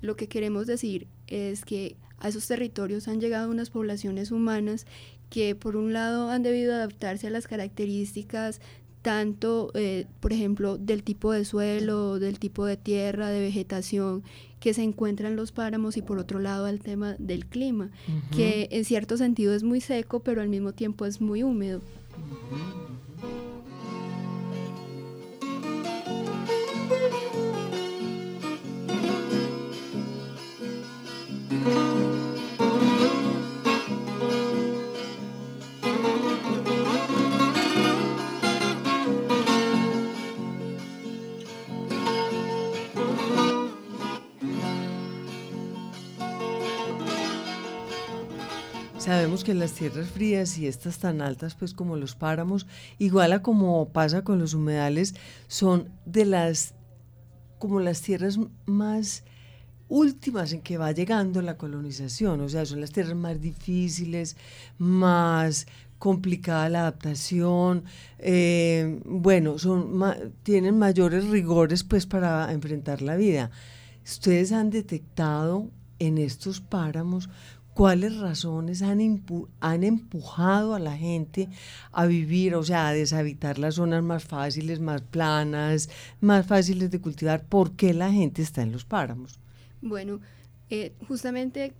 lo 0.00 0.16
que 0.16 0.28
queremos 0.28 0.66
decir 0.66 1.08
es 1.26 1.64
que 1.64 1.96
a 2.18 2.28
esos 2.28 2.46
territorios 2.46 3.08
han 3.08 3.20
llegado 3.20 3.50
unas 3.50 3.70
poblaciones 3.70 4.30
humanas 4.30 4.86
que 5.30 5.54
por 5.54 5.76
un 5.76 5.92
lado 5.92 6.30
han 6.30 6.42
debido 6.42 6.74
adaptarse 6.74 7.26
a 7.26 7.30
las 7.30 7.46
características 7.46 8.60
tanto, 9.02 9.70
eh, 9.74 10.06
por 10.20 10.32
ejemplo, 10.32 10.76
del 10.76 11.02
tipo 11.02 11.32
de 11.32 11.44
suelo, 11.44 12.18
del 12.18 12.38
tipo 12.38 12.66
de 12.66 12.76
tierra, 12.76 13.28
de 13.30 13.40
vegetación 13.40 14.24
que 14.60 14.74
se 14.74 14.82
encuentran 14.82 15.36
los 15.36 15.52
páramos 15.52 15.96
y 15.96 16.02
por 16.02 16.18
otro 16.18 16.38
lado 16.38 16.66
al 16.66 16.80
tema 16.80 17.14
del 17.18 17.46
clima, 17.46 17.90
que 18.34 18.68
en 18.70 18.84
cierto 18.84 19.16
sentido 19.16 19.54
es 19.54 19.62
muy 19.62 19.80
seco, 19.80 20.20
pero 20.20 20.40
al 20.40 20.48
mismo 20.48 20.72
tiempo 20.72 21.06
es 21.06 21.20
muy 21.20 21.42
húmedo. 21.42 21.80
Que 49.28 49.52
las 49.52 49.72
tierras 49.72 50.08
frías 50.08 50.56
y 50.58 50.66
estas 50.66 50.98
tan 50.98 51.20
altas, 51.20 51.54
pues 51.54 51.74
como 51.74 51.96
los 51.96 52.14
páramos, 52.14 52.66
igual 52.98 53.32
a 53.32 53.42
como 53.42 53.90
pasa 53.90 54.24
con 54.24 54.38
los 54.38 54.54
humedales, 54.54 55.14
son 55.48 55.90
de 56.06 56.24
las 56.24 56.74
como 57.58 57.78
las 57.78 58.00
tierras 58.00 58.38
más 58.64 59.24
últimas 59.88 60.52
en 60.54 60.62
que 60.62 60.78
va 60.78 60.92
llegando 60.92 61.42
la 61.42 61.58
colonización, 61.58 62.40
o 62.40 62.48
sea, 62.48 62.64
son 62.64 62.80
las 62.80 62.90
tierras 62.90 63.14
más 63.16 63.38
difíciles, 63.40 64.36
más 64.78 65.66
complicada 65.98 66.70
la 66.70 66.80
adaptación, 66.80 67.84
eh, 68.18 68.98
bueno, 69.04 69.58
son 69.58 70.34
tienen 70.42 70.78
mayores 70.78 71.28
rigores 71.28 71.84
pues 71.84 72.06
para 72.06 72.50
enfrentar 72.50 73.02
la 73.02 73.16
vida. 73.16 73.50
Ustedes 74.04 74.52
han 74.52 74.70
detectado 74.70 75.70
en 75.98 76.18
estos 76.18 76.60
páramos 76.60 77.28
cuáles 77.78 78.16
razones 78.16 78.82
han, 78.82 79.22
han 79.60 79.84
empujado 79.84 80.74
a 80.74 80.80
la 80.80 80.96
gente 80.96 81.48
a 81.92 82.06
vivir, 82.06 82.56
o 82.56 82.64
sea, 82.64 82.88
a 82.88 82.92
deshabitar 82.92 83.60
las 83.60 83.76
zonas 83.76 84.02
más 84.02 84.24
fáciles, 84.24 84.80
más 84.80 85.00
planas, 85.00 85.88
más 86.20 86.44
fáciles 86.44 86.90
de 86.90 87.00
cultivar. 87.00 87.44
¿Por 87.44 87.76
qué 87.76 87.94
la 87.94 88.10
gente 88.10 88.42
está 88.42 88.62
en 88.62 88.72
los 88.72 88.84
páramos? 88.84 89.38
Bueno, 89.80 90.18
eh, 90.70 90.92
justamente 91.06 91.72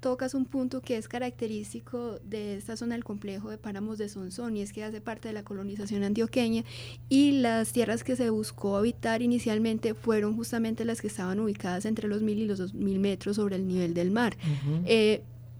tocas 0.00 0.32
un 0.32 0.46
punto 0.46 0.80
que 0.80 0.96
es 0.96 1.06
característico 1.06 2.18
de 2.24 2.56
esta 2.56 2.76
zona 2.78 2.94
del 2.94 3.04
complejo 3.04 3.50
de 3.50 3.58
páramos 3.58 3.98
de 3.98 4.08
Sonsón 4.08 4.56
y 4.56 4.62
es 4.62 4.72
que 4.72 4.82
hace 4.82 5.00
parte 5.02 5.28
de 5.28 5.34
la 5.34 5.44
colonización 5.44 6.02
antioqueña 6.02 6.64
y 7.10 7.40
las 7.40 7.72
tierras 7.72 8.02
que 8.02 8.16
se 8.16 8.30
buscó 8.30 8.78
habitar 8.78 9.20
inicialmente 9.20 9.92
fueron 9.94 10.34
justamente 10.34 10.84
las 10.84 11.02
que 11.02 11.06
estaban 11.06 11.38
ubicadas 11.38 11.84
entre 11.84 12.08
los 12.08 12.22
mil 12.22 12.38
y 12.38 12.46
los 12.46 12.58
dos 12.58 12.74
mil 12.74 12.98
metros 12.98 13.36
sobre 13.36 13.56
el 13.56 13.68
nivel 13.68 13.92
del 13.92 14.10
mar. 14.10 14.36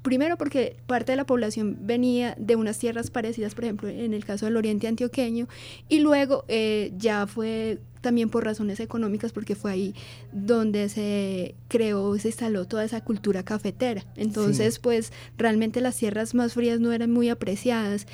Primero 0.03 0.37
porque 0.37 0.77
parte 0.87 1.13
de 1.13 1.17
la 1.17 1.27
población 1.27 1.79
venía 1.81 2.35
de 2.39 2.57
unas 2.57 2.79
tierras 2.79 3.11
parecidas, 3.11 3.55
por 3.55 3.65
ejemplo, 3.65 3.89
en 3.89 4.15
el 4.15 4.25
caso 4.25 4.47
del 4.47 4.57
oriente 4.57 4.89
antioqueño, 4.89 5.47
y 5.89 6.01
luego 6.01 6.45
eh, 6.49 6.93
ya 6.97 7.27
fue 7.29 7.79
también 8.01 8.29
por 8.29 8.45
razones 8.45 8.81
económicas, 8.81 9.33
porque 9.33 9.55
fue 9.55 9.71
ahí 9.71 9.95
donde 10.33 10.89
se 10.89 11.55
creó, 11.69 12.19
se 12.19 12.29
instaló 12.29 12.67
toda 12.67 12.85
esa 12.85 13.01
cultura 13.01 13.45
cafetera. 13.45 14.05
Entonces, 14.17 14.79
pues 14.79 15.13
realmente 15.39 15.81
las 15.81 15.97
tierras 15.97 16.35
más 16.35 16.55
frías 16.55 16.81
no 16.81 16.93
eran 16.93 17.11
muy 17.11 17.31
apreciadas. 17.31 18.07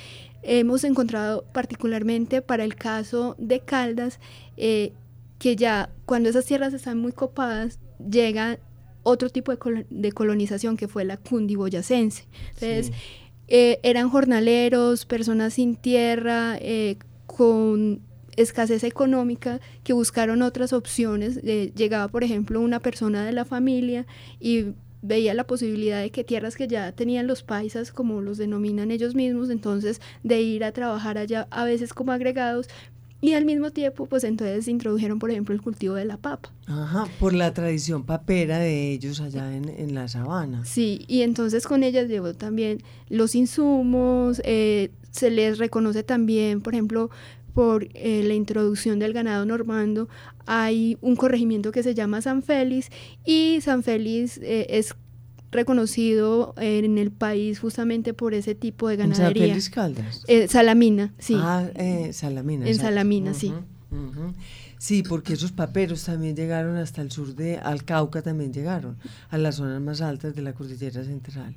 Hemos 0.43 0.83
encontrado 0.83 1.43
particularmente 1.51 2.41
para 2.41 2.63
el 2.63 2.75
caso 2.75 3.35
de 3.39 3.59
Caldas, 3.61 4.19
eh, 4.55 4.93
que 5.39 5.55
ya 5.55 5.89
cuando 6.05 6.29
esas 6.29 6.45
tierras 6.45 6.73
están 6.73 6.99
muy 6.99 7.11
copadas, 7.11 7.79
llega 7.99 8.59
otro 9.03 9.29
tipo 9.29 9.53
de, 9.89 10.11
colonización 10.11 10.77
que 10.77 10.87
fue 10.87 11.05
la 11.05 11.17
cundiboyacense. 11.17 12.25
Entonces, 12.53 12.91
eh, 13.47 13.79
eran 13.83 14.09
jornaleros, 14.09 15.05
personas 15.05 15.55
sin 15.55 15.75
tierra, 15.75 16.57
eh, 16.59 16.97
con 17.25 18.01
escasez 18.35 18.83
económica, 18.83 19.59
que 19.83 19.93
buscaron 19.93 20.41
otras 20.41 20.73
opciones. 20.73 21.39
Eh, 21.43 21.71
llegaba, 21.75 22.07
por 22.07 22.23
ejemplo, 22.23 22.61
una 22.61 22.79
persona 22.79 23.25
de 23.25 23.33
la 23.33 23.45
familia 23.45 24.05
y 24.39 24.73
veía 25.01 25.33
la 25.33 25.45
posibilidad 25.45 26.01
de 26.01 26.11
que 26.11 26.23
tierras 26.23 26.55
que 26.55 26.67
ya 26.67 26.91
tenían 26.91 27.27
los 27.27 27.43
paisas, 27.43 27.91
como 27.91 28.21
los 28.21 28.37
denominan 28.37 28.91
ellos 28.91 29.15
mismos, 29.15 29.49
entonces 29.49 30.01
de 30.23 30.41
ir 30.41 30.63
a 30.63 30.71
trabajar 30.71 31.17
allá 31.17 31.47
a 31.51 31.63
veces 31.63 31.93
como 31.93 32.11
agregados, 32.11 32.67
y 33.21 33.33
al 33.33 33.45
mismo 33.45 33.71
tiempo, 33.71 34.05
pues 34.05 34.23
entonces 34.23 34.67
introdujeron, 34.67 35.19
por 35.19 35.29
ejemplo, 35.29 35.53
el 35.53 35.61
cultivo 35.61 35.95
de 35.95 36.05
la 36.05 36.17
papa. 36.17 36.51
Ajá, 36.67 37.07
por 37.19 37.33
la 37.33 37.53
tradición 37.53 38.03
papera 38.03 38.59
de 38.59 38.91
ellos 38.91 39.19
allá 39.19 39.55
en, 39.55 39.93
la 39.93 40.07
sabana. 40.07 40.63
Sí, 40.65 41.03
y 41.07 41.23
entonces 41.23 41.67
con 41.67 41.83
ellas 41.83 42.07
llevó 42.07 42.33
también 42.33 42.81
los 43.09 43.35
insumos, 43.35 44.41
eh, 44.45 44.91
se 45.11 45.31
les 45.31 45.57
reconoce 45.57 46.03
también, 46.03 46.61
por 46.61 46.73
ejemplo, 46.73 47.09
por 47.53 47.87
eh, 47.93 48.23
la 48.23 48.35
introducción 48.35 48.99
del 48.99 49.11
ganado 49.11 49.45
normando, 49.45 50.07
hay 50.45 50.97
un 51.01 51.15
corregimiento 51.15 51.71
que 51.71 51.83
se 51.83 51.93
llama 51.93 52.21
San 52.21 52.41
Félix 52.41 52.89
y 53.25 53.59
San 53.61 53.83
Félix 53.83 54.37
eh, 54.37 54.67
es 54.69 54.95
reconocido 55.51 56.53
en 56.57 56.97
el 56.97 57.11
país 57.11 57.59
justamente 57.59 58.13
por 58.13 58.33
ese 58.33 58.55
tipo 58.55 58.87
de 58.87 58.97
ganadería. 58.97 59.53
¿En 59.53 59.61
Caldas? 59.71 60.23
Eh, 60.27 60.47
Salamina, 60.47 61.13
sí. 61.17 61.35
Ah, 61.37 61.69
eh, 61.75 62.13
Salamina. 62.13 62.67
En 62.67 62.77
Salamina, 62.77 63.33
sí. 63.33 63.53
Sí, 64.77 65.03
porque 65.03 65.33
esos 65.33 65.51
paperos 65.51 66.05
también 66.05 66.35
llegaron 66.35 66.77
hasta 66.77 67.01
el 67.01 67.11
sur 67.11 67.35
de, 67.35 67.57
al 67.57 67.83
Cauca 67.83 68.21
también 68.21 68.53
llegaron, 68.53 68.97
a 69.29 69.37
las 69.37 69.55
zonas 69.55 69.81
más 69.81 69.99
altas 69.99 70.35
de 70.35 70.41
la 70.41 70.53
cordillera 70.53 71.03
central. 71.03 71.55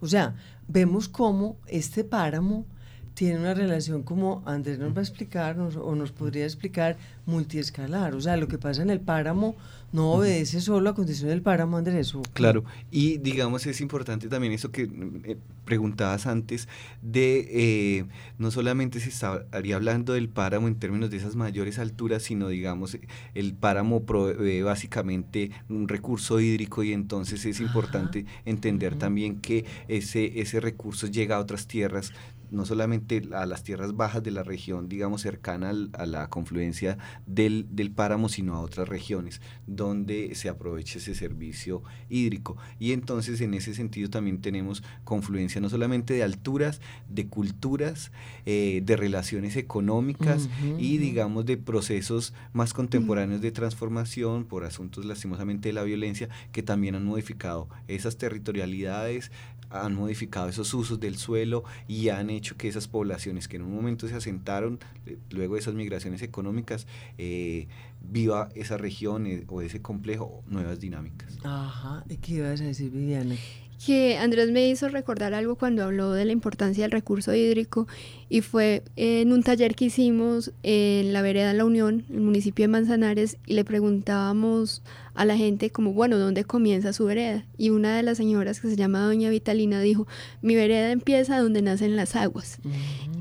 O 0.00 0.08
sea, 0.08 0.34
vemos 0.66 1.08
cómo 1.08 1.56
este 1.68 2.02
páramo 2.02 2.66
tiene 3.14 3.38
una 3.38 3.54
relación 3.54 4.02
como 4.02 4.42
Andrés 4.44 4.78
nos 4.78 4.94
va 4.94 4.98
a 4.98 5.02
explicar 5.02 5.58
o 5.58 5.94
nos 5.94 6.12
podría 6.12 6.44
explicar 6.44 6.96
multiescalar. 7.26 8.14
O 8.14 8.20
sea, 8.20 8.36
lo 8.36 8.48
que 8.48 8.58
pasa 8.58 8.82
en 8.82 8.90
el 8.90 9.00
páramo 9.00 9.56
no 9.94 10.10
obedece 10.10 10.60
solo 10.60 10.90
a 10.90 10.94
condiciones 10.96 11.30
del 11.30 11.42
páramo, 11.42 11.76
Andrés. 11.76 12.12
Claro, 12.32 12.64
y 12.90 13.18
digamos 13.18 13.64
es 13.66 13.80
importante 13.80 14.26
también 14.26 14.52
eso 14.52 14.72
que 14.72 14.90
eh, 15.22 15.36
preguntabas 15.64 16.26
antes, 16.26 16.68
de 17.00 17.46
eh, 17.48 18.04
no 18.36 18.50
solamente 18.50 18.98
se 18.98 19.10
estaría 19.10 19.76
hablando 19.76 20.14
del 20.14 20.28
páramo 20.28 20.66
en 20.66 20.74
términos 20.74 21.10
de 21.10 21.18
esas 21.18 21.36
mayores 21.36 21.78
alturas, 21.78 22.24
sino 22.24 22.48
digamos 22.48 22.98
el 23.34 23.54
páramo 23.54 24.02
provee 24.02 24.62
básicamente 24.62 25.52
un 25.68 25.86
recurso 25.86 26.40
hídrico 26.40 26.82
y 26.82 26.92
entonces 26.92 27.46
es 27.46 27.60
importante 27.60 28.26
entender 28.44 28.96
también 28.96 29.40
que 29.40 29.64
ese, 29.86 30.40
ese 30.40 30.58
recurso 30.58 31.06
llega 31.06 31.36
a 31.36 31.38
otras 31.38 31.68
tierras 31.68 32.12
no 32.54 32.64
solamente 32.64 33.22
a 33.32 33.46
las 33.46 33.62
tierras 33.62 33.96
bajas 33.96 34.22
de 34.22 34.30
la 34.30 34.42
región, 34.42 34.88
digamos, 34.88 35.22
cercana 35.22 35.72
a 35.92 36.06
la 36.06 36.28
confluencia 36.28 36.98
del, 37.26 37.66
del, 37.70 37.90
páramo, 37.90 38.28
sino 38.28 38.54
a 38.54 38.60
otras 38.60 38.88
regiones 38.88 39.40
donde 39.66 40.34
se 40.34 40.48
aproveche 40.48 40.98
ese 40.98 41.14
servicio 41.14 41.82
hídrico. 42.08 42.56
Y 42.78 42.92
entonces 42.92 43.40
en 43.40 43.54
ese 43.54 43.74
sentido 43.74 44.10
también 44.10 44.40
tenemos 44.40 44.82
confluencia 45.04 45.60
no 45.60 45.68
solamente 45.68 46.14
de 46.14 46.22
alturas, 46.22 46.80
de 47.08 47.26
culturas, 47.28 48.12
eh, 48.46 48.82
de 48.84 48.96
relaciones 48.96 49.56
económicas 49.56 50.48
y 50.78 50.98
digamos 50.98 51.46
de 51.46 51.56
procesos 51.56 52.34
más 52.52 52.72
contemporáneos 52.72 53.40
de 53.40 53.52
transformación 53.52 54.44
por 54.44 54.64
asuntos 54.64 55.04
lastimosamente 55.04 55.68
de 55.68 55.72
la 55.72 55.82
violencia 55.82 56.28
que 56.52 56.62
también 56.62 56.94
han 56.94 57.04
modificado 57.04 57.68
esas 57.88 58.16
territorialidades, 58.16 59.30
han 59.70 59.94
modificado 59.94 60.48
esos 60.48 60.72
usos 60.74 61.00
del 61.00 61.16
suelo 61.16 61.64
y 61.88 62.08
han 62.08 62.30
hecho 62.30 62.43
que 62.52 62.68
esas 62.68 62.86
poblaciones 62.86 63.48
que 63.48 63.56
en 63.56 63.62
un 63.62 63.74
momento 63.74 64.06
se 64.06 64.14
asentaron, 64.14 64.78
eh, 65.06 65.16
luego 65.30 65.54
de 65.54 65.60
esas 65.60 65.74
migraciones 65.74 66.20
económicas, 66.20 66.86
eh, 67.16 67.66
viva 68.02 68.50
esa 68.54 68.76
región 68.76 69.26
eh, 69.26 69.44
o 69.48 69.62
ese 69.62 69.80
complejo 69.80 70.44
nuevas 70.46 70.78
dinámicas. 70.80 71.38
Ajá, 71.42 72.04
¿qué 72.20 72.34
ibas 72.34 72.60
a 72.60 72.64
decir, 72.64 72.90
Viviana? 72.90 73.36
Que 73.84 74.18
Andrés 74.18 74.50
me 74.50 74.68
hizo 74.68 74.88
recordar 74.88 75.34
algo 75.34 75.56
cuando 75.56 75.84
habló 75.84 76.12
de 76.12 76.24
la 76.24 76.32
importancia 76.32 76.84
del 76.84 76.90
recurso 76.90 77.34
hídrico 77.34 77.86
y 78.28 78.40
fue 78.40 78.82
en 78.96 79.32
un 79.32 79.42
taller 79.42 79.74
que 79.74 79.86
hicimos 79.86 80.52
en 80.62 81.12
la 81.12 81.22
vereda 81.22 81.52
La 81.52 81.64
Unión, 81.64 82.04
el 82.10 82.20
municipio 82.20 82.64
de 82.64 82.68
Manzanares, 82.68 83.36
y 83.46 83.54
le 83.54 83.64
preguntábamos 83.64 84.82
a 85.14 85.24
la 85.24 85.36
gente 85.36 85.70
como, 85.70 85.92
bueno, 85.92 86.18
¿dónde 86.18 86.44
comienza 86.44 86.92
su 86.92 87.04
vereda? 87.04 87.44
Y 87.56 87.70
una 87.70 87.96
de 87.96 88.02
las 88.02 88.16
señoras 88.16 88.60
que 88.60 88.68
se 88.68 88.76
llama 88.76 89.04
Doña 89.04 89.30
Vitalina 89.30 89.80
dijo, 89.80 90.06
mi 90.42 90.54
vereda 90.54 90.90
empieza 90.90 91.38
donde 91.38 91.62
nacen 91.62 91.96
las 91.96 92.16
aguas. 92.16 92.58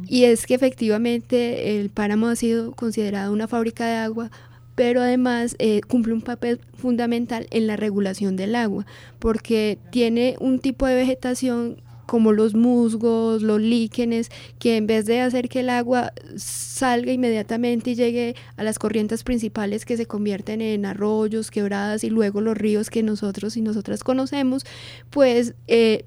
Y 0.07 0.25
es 0.25 0.45
que 0.45 0.55
efectivamente 0.55 1.79
el 1.79 1.89
páramo 1.89 2.27
ha 2.27 2.36
sido 2.36 2.72
considerado 2.72 3.31
una 3.31 3.48
fábrica 3.48 3.86
de 3.86 3.95
agua 3.98 4.31
pero 4.75 5.01
además 5.01 5.56
eh, 5.60 5.82
cumple 5.88 6.13
un 6.13 6.22
papel 6.22 6.60
fundamental 6.74 7.48
en 7.51 7.68
la 7.68 7.75
regulación 7.75 8.36
del 8.36 8.56
agua, 8.56 8.86
porque 9.20 9.77
tiene 9.92 10.36
un 10.39 10.60
tipo 10.60 10.86
de 10.86 10.96
vegetación 10.96 11.82
como 12.06 12.32
los 12.32 12.53
musgos, 12.53 13.42
los 13.42 13.62
líquenes, 13.62 14.30
que 14.60 14.77
en 14.77 14.88
vez 14.88 15.06
de 15.06 15.22
hacer 15.22 15.50
que 15.50 15.62
el 15.62 15.70
agua 15.70 16.13
salga 16.36 17.12
inmediatamente 17.12 17.92
y 17.92 17.96
llegue 17.96 18.36
a 18.58 18.63
las 18.63 18.77
corrientes 18.77 19.24
principales 19.24 19.86
que 19.86 19.98
se 19.98 20.06
convierten 20.06 20.62
en 20.62 20.86
arroyos, 20.86 21.50
quebradas 21.50 22.03
y 22.03 22.10
luego 22.10 22.42
los 22.42 22.58
ríos 22.58 22.89
que 22.89 23.03
nosotros 23.03 23.58
y 23.58 23.62
nosotras 23.62 24.03
conocemos, 24.03 24.65
pues 25.10 25.56
eh, 25.68 26.06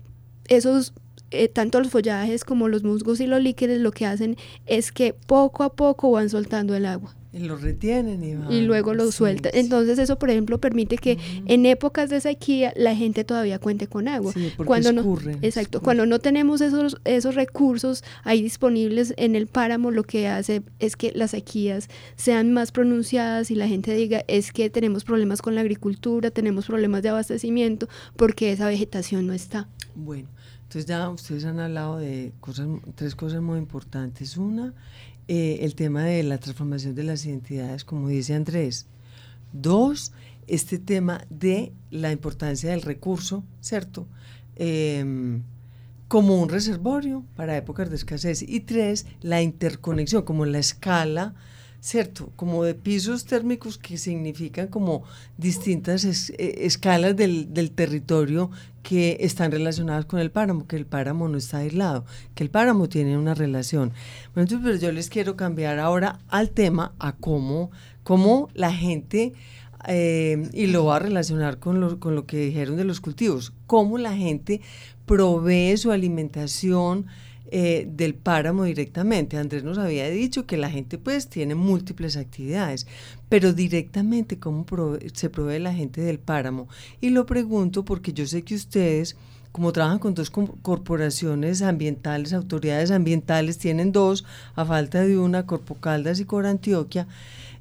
esos 0.49 0.93
eh, 1.33 1.49
tanto 1.49 1.81
los 1.81 1.91
follajes 1.91 2.45
como 2.45 2.69
los 2.69 2.85
musgos 2.85 3.21
y 3.21 3.27
los 3.27 3.43
líquenes 3.43 3.81
lo 3.81 3.91
que 3.91 4.07
hacen 4.07 4.37
es 4.67 4.93
que 4.93 5.13
poco 5.13 5.65
a 5.65 5.75
poco 5.75 6.13
van 6.13 6.31
soltando 6.31 6.77
el 6.77 6.87
agua. 6.87 7.17
Y 7.37 7.40
lo 7.40 7.57
retienen 7.57 8.23
y, 8.50 8.62
luego 8.62 8.95
lo 8.95 9.12
sueltan. 9.12 9.52
Entonces 9.55 9.99
eso, 9.99 10.19
por 10.19 10.31
ejemplo, 10.31 10.59
permite 10.59 10.97
que 10.97 11.19
en 11.47 11.66
épocas 11.66 12.09
de 12.09 12.21
sequía 12.21 12.73
la 12.76 12.97
gente 12.97 13.25
todavía 13.25 13.59
cuente 13.59 13.87
con 13.87 14.09
agua. 14.09 14.33
cuando 14.64 14.93
no, 14.93 15.19
exacto, 15.43 15.83
cuando 15.83 16.07
no 16.07 16.19
tenemos 16.19 16.61
esos, 16.61 16.97
esos 17.05 17.35
recursos 17.35 18.02
ahí 18.25 18.43
disponibles 18.43 19.12
en 19.19 19.37
el 19.37 19.49
páramo, 19.49 19.90
lo 19.90 20.05
que 20.05 20.28
hace 20.28 20.62
es 20.78 20.97
que 20.97 21.12
las 21.14 21.33
sequías 21.33 21.88
sean 22.16 22.52
más 22.52 22.73
pronunciadas 22.73 23.50
y 23.50 23.55
la 23.55 23.69
gente 23.69 23.95
diga 23.95 24.25
es 24.28 24.52
que 24.52 24.71
tenemos 24.71 25.05
problemas 25.05 25.43
con 25.43 25.55
la 25.55 25.61
agricultura, 25.61 26.31
tenemos 26.31 26.66
problemas 26.66 27.02
de 27.02 27.11
abastecimiento 27.11 27.88
porque 28.16 28.52
esa 28.52 28.66
vegetación 28.66 29.26
no 29.26 29.33
está. 29.33 29.69
Bueno, 29.95 30.28
entonces 30.62 30.87
ya 30.87 31.09
ustedes 31.09 31.45
han 31.45 31.61
hablado 31.61 31.99
de 31.99 32.33
cosas, 32.40 32.66
tres 32.95 33.14
cosas 33.14 33.40
muy 33.40 33.59
importantes. 33.59 34.37
Una, 34.37 34.75
eh, 35.28 35.59
el 35.62 35.75
tema 35.75 36.04
de 36.04 36.23
la 36.23 36.38
transformación 36.38 36.95
de 36.95 37.02
las 37.02 37.26
identidades, 37.26 37.85
como 37.85 38.09
dice 38.09 38.35
Andrés. 38.35 38.87
Dos, 39.52 40.12
este 40.47 40.78
tema 40.78 41.25
de 41.30 41.73
la 41.90 42.12
importancia 42.12 42.71
del 42.71 42.83
recurso, 42.83 43.45
¿cierto? 43.61 44.06
Em, 44.54 45.42
como 46.09 46.40
un 46.40 46.49
reservorio 46.49 47.25
para 47.35 47.56
épocas 47.56 47.90
de 47.90 47.97
escasez. 47.97 48.42
Y 48.42 48.61
tres, 48.61 49.06
la 49.21 49.42
interconexión, 49.42 50.23
como 50.23 50.47
la 50.47 50.59
escala 50.59 51.35
¿cierto? 51.87 52.33
Como 52.35 52.64
de 52.64 52.75
pisos 52.75 53.26
térmicos 53.26 53.78
que 53.78 53.97
significan 53.97 54.66
como 54.66 55.05
distintas 55.38 56.05
eh, 56.05 56.64
escalas 56.66 57.14
del, 57.14 57.71
territorio 57.76 58.50
que 58.83 59.19
están 59.21 59.52
relacionadas 59.52 60.05
con 60.05 60.19
el 60.19 60.33
páramo, 60.33 60.66
que 60.66 60.75
el 60.75 60.85
páramo 60.85 61.28
no 61.28 61.38
está 61.38 61.59
aislado, 61.59 62.05
que 62.35 62.43
el 62.43 62.50
páramo 62.50 62.88
tiene 62.88 63.16
una 63.16 63.35
relación. 63.35 63.93
Bueno, 64.35 64.49
entonces, 64.49 64.61
pero 64.64 64.76
yo 64.78 64.90
les 64.90 65.09
quiero 65.09 65.37
cambiar 65.37 65.78
ahora 65.78 66.19
al 66.26 66.50
tema, 66.50 66.93
a 66.99 67.12
cómo, 67.12 67.71
cómo 68.02 68.49
la 68.52 68.73
gente, 68.73 69.35
eh, 69.87 70.50
y 70.52 70.67
lo 70.67 70.87
va 70.87 70.97
a 70.97 70.99
relacionar 70.99 71.61
con 71.61 71.78
lo, 71.78 72.00
con 72.00 72.17
lo 72.17 72.26
que 72.26 72.39
dijeron 72.39 72.76
de 72.76 72.84
los 72.84 73.00
cultivos, 73.00 73.52
cómo 73.69 73.97
la 73.97 74.17
gente 74.17 74.61
provee 75.06 75.76
su 75.76 75.93
alimentación, 75.93 77.06
eh, 77.50 77.87
del 77.89 78.15
páramo 78.15 78.65
directamente. 78.65 79.37
Andrés 79.37 79.63
nos 79.63 79.78
había 79.78 80.11
dicho 80.11 80.47
que 80.47 80.56
la 80.56 80.71
gente 80.71 80.99
pues 80.99 81.28
tiene 81.28 81.54
múltiples 81.54 82.17
actividades, 82.17 82.87
pero 83.28 83.52
directamente 83.52 84.39
cómo 84.39 84.67
se 85.13 85.30
provee 85.30 85.61
la 85.61 85.73
gente 85.73 86.00
del 86.00 86.19
páramo. 86.19 86.69
Y 87.00 87.11
lo 87.11 87.25
pregunto 87.25 87.85
porque 87.85 88.13
yo 88.13 88.26
sé 88.26 88.43
que 88.43 88.56
ustedes, 88.56 89.17
como 89.52 89.73
trabajan 89.73 90.00
con 90.00 90.15
dos 90.15 90.30
corporaciones 90.30 91.63
ambientales, 91.63 92.32
autoridades 92.32 92.91
ambientales, 92.91 93.59
tienen 93.59 93.93
dos, 93.93 94.25
a 94.54 94.65
falta 94.65 95.02
de 95.02 95.17
una, 95.17 95.47
Corpo 95.47 95.76
Caldas 95.76 96.19
y 96.19 96.25
Cor 96.25 96.47
Antioquia, 96.47 97.06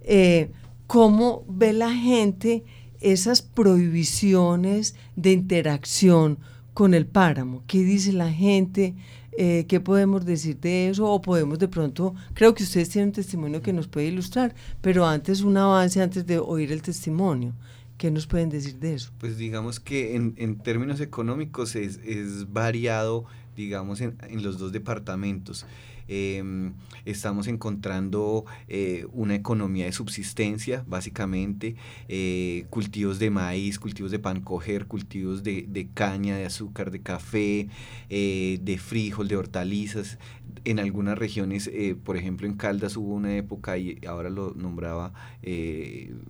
eh, 0.02 0.50
¿cómo 0.88 1.44
ve 1.48 1.74
la 1.74 1.92
gente 1.92 2.64
esas 3.02 3.44
prohibiciones 3.44 4.96
de 5.16 5.32
interacción 5.32 6.40
con 6.76 6.94
el 6.94 7.08
páramo? 7.08 7.64
¿Qué 7.68 7.84
dice 7.84 8.12
la 8.12 8.32
gente? 8.32 8.94
Eh, 9.38 9.66
¿Qué 9.68 9.80
podemos 9.80 10.26
decir 10.26 10.60
de 10.60 10.90
eso? 10.90 11.10
O 11.10 11.22
podemos 11.22 11.58
de 11.58 11.70
pronto, 11.70 12.14
creo 12.34 12.54
que 12.54 12.64
ustedes 12.64 12.90
tienen 12.90 13.10
un 13.10 13.14
testimonio 13.14 13.62
que 13.62 13.74
nos 13.74 13.88
puede 13.88 14.08
ilustrar, 14.08 14.54
pero 14.82 15.08
antes 15.08 15.42
un 15.42 15.56
avance, 15.56 16.02
antes 16.02 16.28
de 16.28 16.38
oír 16.38 16.72
el 16.72 16.82
testimonio. 16.82 17.56
¿Qué 17.98 18.12
nos 18.12 18.28
pueden 18.28 18.50
decir 18.50 18.78
de 18.78 18.96
eso? 18.96 19.12
Pues 19.20 19.38
digamos 19.38 19.80
que 19.80 20.18
en, 20.18 20.34
en 20.36 20.58
términos 20.58 21.00
económicos 21.00 21.78
es, 21.78 21.98
es 22.04 22.52
variado, 22.52 23.24
digamos, 23.56 24.02
en, 24.02 24.18
en 24.28 24.44
los 24.44 24.58
dos 24.58 24.72
departamentos. 24.72 25.66
Em, 26.08 26.74
estamos 27.06 27.48
encontrando 27.48 28.46
eh, 28.68 29.08
una 29.12 29.34
economía 29.34 29.86
de 29.86 29.92
subsistencia, 29.92 30.84
básicamente, 30.88 31.76
eh, 32.08 32.66
cultivos 32.70 33.18
de 33.18 33.32
maíz, 33.32 33.80
cultivos 33.80 34.12
de 34.12 34.20
pan 34.20 34.42
coger, 34.42 34.86
cultivos 34.86 35.44
de, 35.44 35.90
caña, 35.94 36.38
de 36.38 36.46
azúcar, 36.46 36.92
de 36.92 37.02
café, 37.02 37.70
eh, 38.10 38.60
de 38.62 38.78
frijol, 38.78 39.28
de 39.28 39.38
hortalizas. 39.38 40.20
En 40.66 40.80
algunas 40.80 41.18
regiones, 41.18 41.70
por 42.04 42.18
ejemplo 42.18 42.48
en 42.48 42.56
Caldas 42.56 42.98
hubo 42.98 43.14
una 43.14 43.36
época, 43.36 43.78
y 43.78 44.00
ahora 44.08 44.30
lo 44.30 44.54
nombraba 44.56 45.14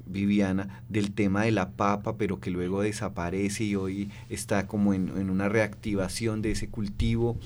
Viviana, 0.06 0.84
del 0.89 1.13
tema 1.13 1.43
de 1.43 1.52
la 1.52 1.71
papa, 1.71 2.17
pero 2.17 2.39
que 2.39 2.52
luego 2.52 2.82
desaparece 2.82 3.63
y 3.63 3.76
hoy 3.76 4.12
está 4.30 4.67
como 4.67 4.93
en, 4.93 5.10
en 5.17 5.30
una 5.30 5.50
reactivación 5.50 6.41
de 6.41 6.52
ese 6.52 6.67
cultivo. 6.69 7.38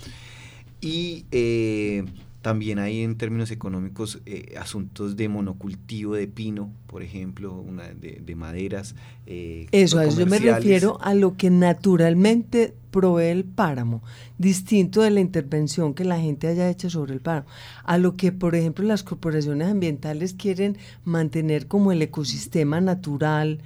Y 0.81 1.25
eh, 1.31 2.05
también 2.41 2.79
hay 2.79 3.01
en 3.01 3.17
términos 3.17 3.51
económicos 3.51 4.19
eh, 4.25 4.55
asuntos 4.57 5.17
de 5.17 5.27
monocultivo 5.27 6.15
de 6.15 6.27
pino, 6.27 6.71
por 6.87 7.03
ejemplo, 7.03 7.53
una 7.53 7.89
de, 7.89 8.35
maderas. 8.35 8.95
Eh, 9.25 9.67
eso, 9.71 9.99
a 9.99 10.05
eso 10.05 10.21
yo 10.21 10.25
me 10.25 10.39
refiero 10.39 10.97
a 11.01 11.13
lo 11.13 11.35
que 11.35 11.49
naturalmente 11.49 12.73
provee 12.91 13.27
el 13.27 13.43
páramo, 13.43 14.01
distinto 14.37 15.01
de 15.01 15.11
la 15.11 15.19
intervención 15.19 15.93
que 15.93 16.05
la 16.05 16.19
gente 16.19 16.47
haya 16.47 16.69
hecho 16.69 16.89
sobre 16.89 17.13
el 17.13 17.19
páramo, 17.19 17.47
a 17.83 17.97
lo 17.97 18.15
que, 18.15 18.31
por 18.31 18.55
ejemplo, 18.55 18.85
las 18.85 19.03
corporaciones 19.03 19.67
ambientales 19.67 20.33
quieren 20.33 20.77
mantener 21.03 21.67
como 21.67 21.91
el 21.91 22.01
ecosistema 22.01 22.79
natural, 22.79 23.59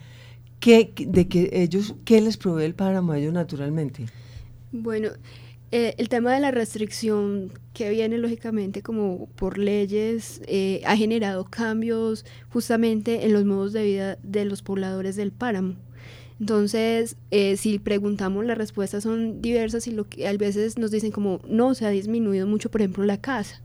que, 0.60 0.94
de 1.08 1.28
que 1.28 1.50
ellos, 1.54 1.94
¿qué 2.06 2.22
les 2.22 2.38
provee 2.38 2.66
el 2.66 2.74
páramo 2.74 3.12
a 3.12 3.20
ellos 3.20 3.34
naturalmente? 3.34 4.08
Bueno, 4.72 5.10
eh, 5.76 5.96
el 5.98 6.08
tema 6.08 6.32
de 6.32 6.40
la 6.40 6.52
restricción 6.52 7.52
que 7.74 7.90
viene 7.90 8.20
lógicamente 8.20 8.84
como 8.84 9.28
por 9.36 9.58
leyes 9.58 10.40
eh, 10.46 10.84
ha 10.86 10.96
generado 10.96 11.46
cambios 11.46 12.26
justamente 12.50 13.26
en 13.26 13.34
los 13.34 13.44
modos 13.44 13.74
de 13.74 13.84
vida 13.84 14.20
de 14.22 14.46
los 14.46 14.62
pobladores 14.62 15.16
del 15.16 15.32
páramo. 15.32 15.74
Entonces, 16.40 17.16
eh, 17.32 17.58
si 17.58 17.80
preguntamos, 17.80 18.46
las 18.46 18.56
respuestas 18.56 19.02
son 19.02 19.42
diversas 19.42 19.88
y 19.88 19.92
lo 19.94 20.08
que 20.08 20.28
a 20.28 20.34
veces 20.34 20.78
nos 20.78 20.92
dicen 20.92 21.10
como, 21.10 21.42
no, 21.50 21.74
se 21.74 21.88
ha 21.88 21.90
disminuido 21.90 22.46
mucho, 22.46 22.70
por 22.70 22.82
ejemplo, 22.82 23.04
la 23.04 23.20
casa. 23.20 23.60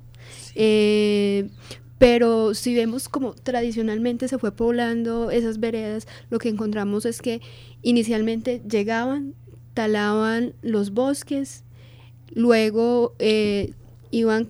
pero 1.98 2.54
si 2.54 2.74
vemos 2.74 3.10
como 3.10 3.34
tradicionalmente 3.34 4.28
se 4.28 4.38
fue 4.38 4.52
poblando 4.52 5.30
esas 5.30 5.60
veredas, 5.60 6.08
lo 6.30 6.38
que 6.38 6.48
encontramos 6.48 7.04
es 7.04 7.20
que 7.20 7.42
inicialmente 7.82 8.62
llegaban, 8.66 9.34
talaban 9.74 10.54
los 10.62 10.92
bosques, 10.92 11.64
Luego 12.34 13.14
eh, 13.18 13.72
iban, 14.10 14.48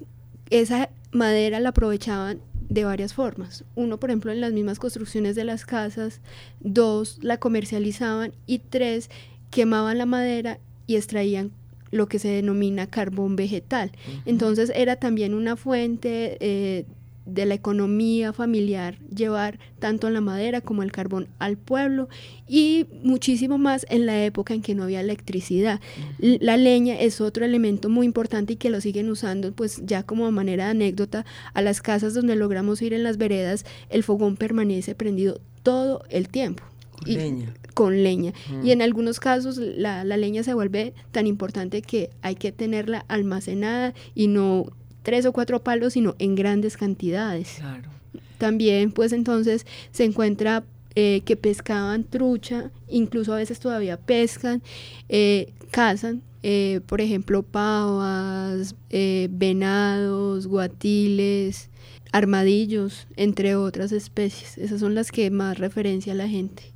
esa 0.50 0.90
madera 1.12 1.60
la 1.60 1.70
aprovechaban 1.70 2.40
de 2.68 2.84
varias 2.84 3.14
formas. 3.14 3.64
Uno, 3.74 3.98
por 3.98 4.10
ejemplo, 4.10 4.32
en 4.32 4.40
las 4.40 4.52
mismas 4.52 4.78
construcciones 4.78 5.36
de 5.36 5.44
las 5.44 5.64
casas, 5.64 6.20
dos, 6.60 7.18
la 7.22 7.38
comercializaban 7.38 8.32
y 8.46 8.58
tres, 8.58 9.10
quemaban 9.50 9.98
la 9.98 10.06
madera 10.06 10.58
y 10.86 10.96
extraían 10.96 11.52
lo 11.90 12.06
que 12.06 12.18
se 12.18 12.28
denomina 12.28 12.86
carbón 12.86 13.36
vegetal. 13.36 13.92
Entonces 14.26 14.70
era 14.74 14.96
también 14.96 15.32
una 15.32 15.56
fuente 15.56 16.36
eh, 16.40 16.84
de 17.28 17.46
la 17.46 17.54
economía 17.54 18.32
familiar 18.32 18.98
llevar 19.14 19.58
tanto 19.78 20.10
la 20.10 20.20
madera 20.20 20.60
como 20.60 20.82
el 20.82 20.92
carbón 20.92 21.28
al 21.38 21.56
pueblo 21.56 22.08
y 22.48 22.86
muchísimo 23.02 23.58
más 23.58 23.86
en 23.90 24.06
la 24.06 24.24
época 24.24 24.54
en 24.54 24.62
que 24.62 24.74
no 24.74 24.84
había 24.84 25.00
electricidad. 25.00 25.80
La 26.18 26.56
leña 26.56 26.98
es 26.98 27.20
otro 27.20 27.44
elemento 27.44 27.88
muy 27.88 28.06
importante 28.06 28.54
y 28.54 28.56
que 28.56 28.70
lo 28.70 28.80
siguen 28.80 29.10
usando 29.10 29.52
pues 29.52 29.82
ya 29.84 30.02
como 30.02 30.30
manera 30.32 30.64
de 30.64 30.70
anécdota 30.70 31.26
a 31.52 31.62
las 31.62 31.82
casas 31.82 32.14
donde 32.14 32.34
logramos 32.34 32.80
ir 32.82 32.94
en 32.94 33.02
las 33.02 33.18
veredas, 33.18 33.64
el 33.90 34.02
fogón 34.02 34.36
permanece 34.36 34.94
prendido 34.94 35.40
todo 35.62 36.02
el 36.08 36.28
tiempo. 36.28 36.64
Con 37.04 37.14
leña. 37.14 37.54
Con 37.74 38.02
leña. 38.02 38.32
Y 38.64 38.72
en 38.72 38.82
algunos 38.82 39.20
casos 39.20 39.58
la, 39.58 40.04
la 40.04 40.16
leña 40.16 40.42
se 40.42 40.54
vuelve 40.54 40.94
tan 41.12 41.26
importante 41.26 41.82
que 41.82 42.10
hay 42.22 42.34
que 42.34 42.50
tenerla 42.52 43.04
almacenada 43.08 43.94
y 44.14 44.26
no 44.26 44.72
tres 45.08 45.24
o 45.24 45.32
cuatro 45.32 45.64
palos, 45.64 45.94
sino 45.94 46.16
en 46.18 46.34
grandes 46.34 46.76
cantidades. 46.76 47.54
Claro. 47.60 47.88
También, 48.36 48.92
pues 48.92 49.14
entonces 49.14 49.64
se 49.90 50.04
encuentra 50.04 50.64
eh, 50.94 51.22
que 51.24 51.34
pescaban 51.34 52.04
trucha, 52.04 52.70
incluso 52.88 53.32
a 53.32 53.36
veces 53.36 53.58
todavía 53.58 53.96
pescan, 53.96 54.62
eh, 55.08 55.54
cazan, 55.70 56.20
eh, 56.42 56.82
por 56.84 57.00
ejemplo, 57.00 57.42
pavas, 57.42 58.74
venados, 58.90 60.46
guatiles, 60.46 61.70
armadillos, 62.12 63.06
entre 63.16 63.56
otras 63.56 63.92
especies. 63.92 64.58
Esas 64.58 64.80
son 64.80 64.94
las 64.94 65.10
que 65.10 65.30
más 65.30 65.56
referencia 65.56 66.12
a 66.12 66.16
la 66.16 66.28
gente. 66.28 66.74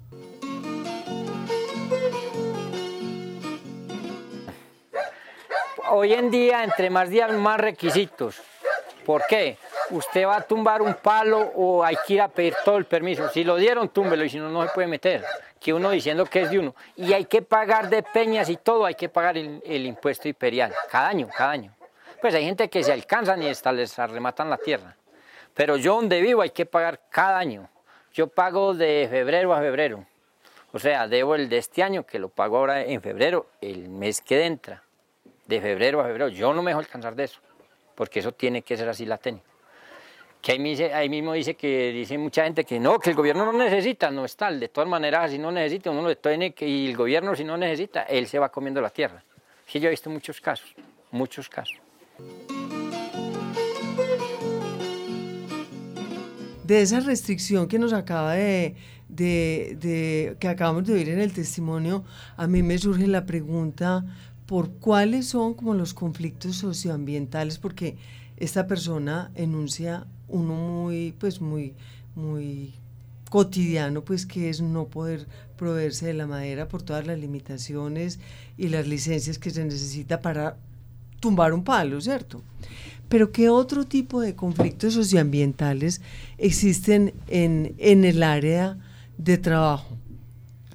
Hoy 5.95 6.15
en 6.15 6.31
día, 6.31 6.65
entre 6.65 6.89
más 6.89 7.11
días, 7.11 7.31
más 7.33 7.61
requisitos. 7.61 8.41
¿Por 9.05 9.27
qué? 9.27 9.59
Usted 9.91 10.27
va 10.27 10.37
a 10.37 10.41
tumbar 10.41 10.81
un 10.81 10.95
palo 10.95 11.53
o 11.55 11.85
hay 11.85 11.97
que 12.07 12.15
ir 12.15 12.23
a 12.23 12.29
pedir 12.29 12.55
todo 12.65 12.79
el 12.79 12.87
permiso. 12.87 13.29
Si 13.29 13.45
lo 13.45 13.57
dieron, 13.57 13.91
túmbelo 13.91 14.25
y 14.25 14.31
si 14.31 14.39
no, 14.39 14.49
no 14.49 14.63
se 14.63 14.73
puede 14.73 14.89
meter. 14.89 15.23
Que 15.61 15.75
uno 15.75 15.91
diciendo 15.91 16.25
que 16.25 16.43
es 16.43 16.51
de 16.51 16.61
uno. 16.61 16.75
Y 16.97 17.13
hay 17.13 17.27
que 17.27 17.43
pagar 17.43 17.91
de 17.91 18.03
peñas 18.03 18.49
y 18.49 18.57
todo, 18.57 18.87
hay 18.87 18.95
que 18.95 19.11
pagar 19.11 19.37
el, 19.37 19.87
impuesto 19.87 20.29
imperial. 20.29 20.73
Cada 20.91 21.09
año, 21.09 21.29
cada 21.37 21.51
año. 21.51 21.75
Pues 22.23 22.35
hay 22.35 22.45
gente 22.45 22.71
que 22.71 22.83
se 22.83 22.93
alcanzan 22.93 23.43
y 23.43 23.49
hasta 23.49 23.71
les 23.71 23.99
arrematan 23.99 24.49
la 24.49 24.57
tierra. 24.57 24.97
Pero 25.53 25.77
yo 25.77 25.97
donde 25.97 26.23
vivo 26.23 26.41
hay 26.41 26.51
que 26.51 26.65
pagar 26.65 27.01
cada 27.11 27.39
año. 27.39 27.69
Yo 28.15 28.29
pago 28.29 28.73
de 28.73 29.09
febrero 29.11 29.53
a 29.53 29.61
febrero. 29.61 30.07
O 30.73 30.79
sea, 30.79 31.07
debo 31.07 31.35
el 31.35 31.51
de 31.51 31.59
este 31.59 31.83
año, 31.83 32.07
que 32.07 32.19
lo 32.19 32.31
pago 32.31 32.57
ahora 32.57 32.83
en 32.83 33.03
febrero, 33.03 33.47
el 33.61 33.91
mes 33.91 34.23
que 34.23 34.47
entra 34.47 34.83
de 35.47 35.61
febrero 35.61 36.01
a 36.01 36.05
febrero. 36.05 36.29
Yo 36.29 36.53
no 36.53 36.63
me 36.63 36.71
dejo 36.71 36.81
alcanzar 36.81 37.15
de 37.15 37.25
eso, 37.25 37.41
porque 37.95 38.21
eso 38.21 38.33
tiene 38.33 38.63
que 38.63 38.77
ser 38.77 38.89
así 38.89 39.07
la 39.07 39.19
técnica. 39.19 39.47
Que 40.41 40.53
ahí, 40.93 41.09
mismo 41.09 41.35
dice 41.35 41.55
que 41.55 41.93
dice 41.93 42.19
mucha 42.19 42.43
gente 42.43 42.65
que 42.65 42.81
no, 42.81 42.99
que 42.99 43.11
el 43.11 43.17
gobierno 43.17 43.45
no 43.45 43.53
necesita, 43.53 44.11
no 44.11 44.25
es 44.25 44.35
tal. 44.35 44.59
De 44.59 44.69
todas 44.69 44.91
maneras, 44.91 45.31
si 45.31 45.39
no 45.39 45.53
necesita, 45.53 45.93
uno 45.93 46.03
lo 46.03 46.17
tiene 46.17 46.53
y 46.59 46.89
el 46.89 46.97
gobierno 46.97 47.37
si 47.37 47.45
no 47.45 47.57
necesita, 47.57 48.03
él 48.03 48.27
se 48.27 48.41
va 48.41 48.49
comiendo 48.49 48.81
la 48.81 48.91
tierra. 48.91 49.23
Sí, 49.67 49.79
yo 49.79 49.87
he 49.87 49.91
visto 49.91 50.11
muchos 50.11 50.41
casos, 50.41 50.75
muchos 51.13 51.49
casos. 51.49 51.77
De 56.65 56.83
esa 56.83 56.99
restricción 57.01 57.69
que 57.69 57.79
nos 57.79 57.93
acaba 57.93 58.35
de, 58.35 58.77
de, 59.09 60.37
que 60.41 60.49
acabamos 60.49 60.87
de 60.87 60.95
oír 60.95 61.09
en 61.11 61.21
el 61.21 61.33
testimonio, 61.33 62.05
a 62.37 62.47
mí 62.47 62.63
me 62.63 62.79
surge 62.79 63.07
la 63.07 63.27
pregunta, 63.27 64.05
por 64.53 64.71
cuáles 64.73 65.29
son 65.29 65.55
como 65.55 65.73
los 65.73 65.95
conflictos 65.95 66.57
socioambientales, 66.57 67.57
porque 67.57 67.97
esta 68.37 68.67
persona 68.67 69.31
enuncia 69.35 70.07
uno 70.29 70.53
muy, 70.53 71.13
pues 71.13 71.41
muy, 71.41 71.73
muy 72.15 72.75
cotidiano, 73.31 74.05
pues 74.05 74.27
que 74.27 74.51
es 74.51 74.61
no 74.61 74.89
poder 74.89 75.27
proveerse 75.57 76.05
de 76.05 76.13
la 76.13 76.27
madera 76.27 76.69
por 76.69 76.83
todas 76.83 77.07
las 77.07 77.19
limitaciones 77.19 78.21
y 78.59 78.69
las 78.69 78.87
licencias 78.87 79.39
que 79.39 79.49
se 79.49 79.65
necesita 79.65 80.21
para 80.21 80.59
tumbar 81.19 81.55
un 81.55 81.65
palo, 81.65 81.99
¿cierto? 82.03 82.43
Pero 83.09 83.33
¿qué 83.33 83.49
otro 83.49 83.87
tipo 83.87 84.21
de 84.21 84.37
conflictos 84.37 84.93
socioambientales 84.93 86.03
existen 86.37 87.15
en, 87.29 87.75
en 87.79 88.05
el 88.05 88.23
área 88.23 88.77
de 89.17 89.39
trabajo? 89.39 89.97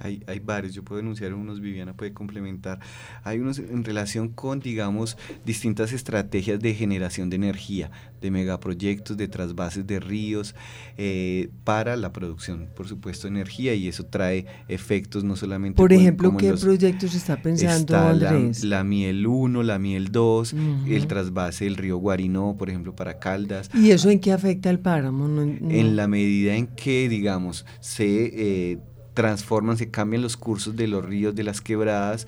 Hay, 0.01 0.23
hay, 0.27 0.39
varios, 0.39 0.73
yo 0.73 0.83
puedo 0.83 0.99
enunciar 1.01 1.33
unos, 1.33 1.59
Viviana 1.59 1.93
puede 1.93 2.13
complementar. 2.13 2.79
Hay 3.23 3.39
unos 3.39 3.59
en 3.59 3.83
relación 3.83 4.29
con, 4.29 4.59
digamos, 4.59 5.17
distintas 5.45 5.93
estrategias 5.93 6.59
de 6.59 6.73
generación 6.73 7.29
de 7.29 7.35
energía, 7.37 7.91
de 8.21 8.31
megaproyectos, 8.31 9.17
de 9.17 9.27
trasvases 9.27 9.85
de 9.87 9.99
ríos, 9.99 10.55
eh, 10.97 11.49
para 11.63 11.95
la 11.95 12.13
producción, 12.13 12.69
por 12.75 12.87
supuesto, 12.87 13.27
de 13.27 13.33
energía, 13.33 13.73
y 13.73 13.87
eso 13.87 14.05
trae 14.05 14.45
efectos 14.67 15.23
no 15.23 15.35
solamente... 15.35 15.77
Por 15.77 15.93
ejemplo, 15.93 16.35
¿qué 16.37 16.53
proyectos 16.53 17.15
está 17.15 17.41
pensando 17.41 17.97
Andrés? 17.97 18.63
La, 18.63 18.83
Miel 18.83 19.25
1, 19.27 19.63
la 19.63 19.79
Miel 19.79 20.11
2, 20.11 20.55
el 20.87 21.07
trasvase 21.07 21.65
del 21.65 21.75
río 21.75 21.97
Guarinó, 21.97 22.55
por 22.57 22.69
ejemplo, 22.69 22.95
para 22.95 23.19
Caldas. 23.19 23.69
¿Y 23.73 23.91
eso 23.91 24.09
en 24.09 24.19
qué 24.19 24.31
afecta 24.31 24.69
al 24.69 24.79
páramo? 24.79 25.27
En 25.41 25.95
la 25.95 26.07
medida 26.07 26.55
en 26.55 26.67
que, 26.67 27.09
digamos, 27.09 27.65
se... 27.79 28.71
Eh, 28.71 28.79
transforman, 29.17 29.77
se 29.77 29.89
cambian 29.89 30.21
los 30.21 30.37
cursos 30.37 30.75
de 30.75 30.87
los 30.87 31.03
ríos, 31.03 31.33
de 31.33 31.43
las 31.43 31.59
quebradas, 31.59 32.27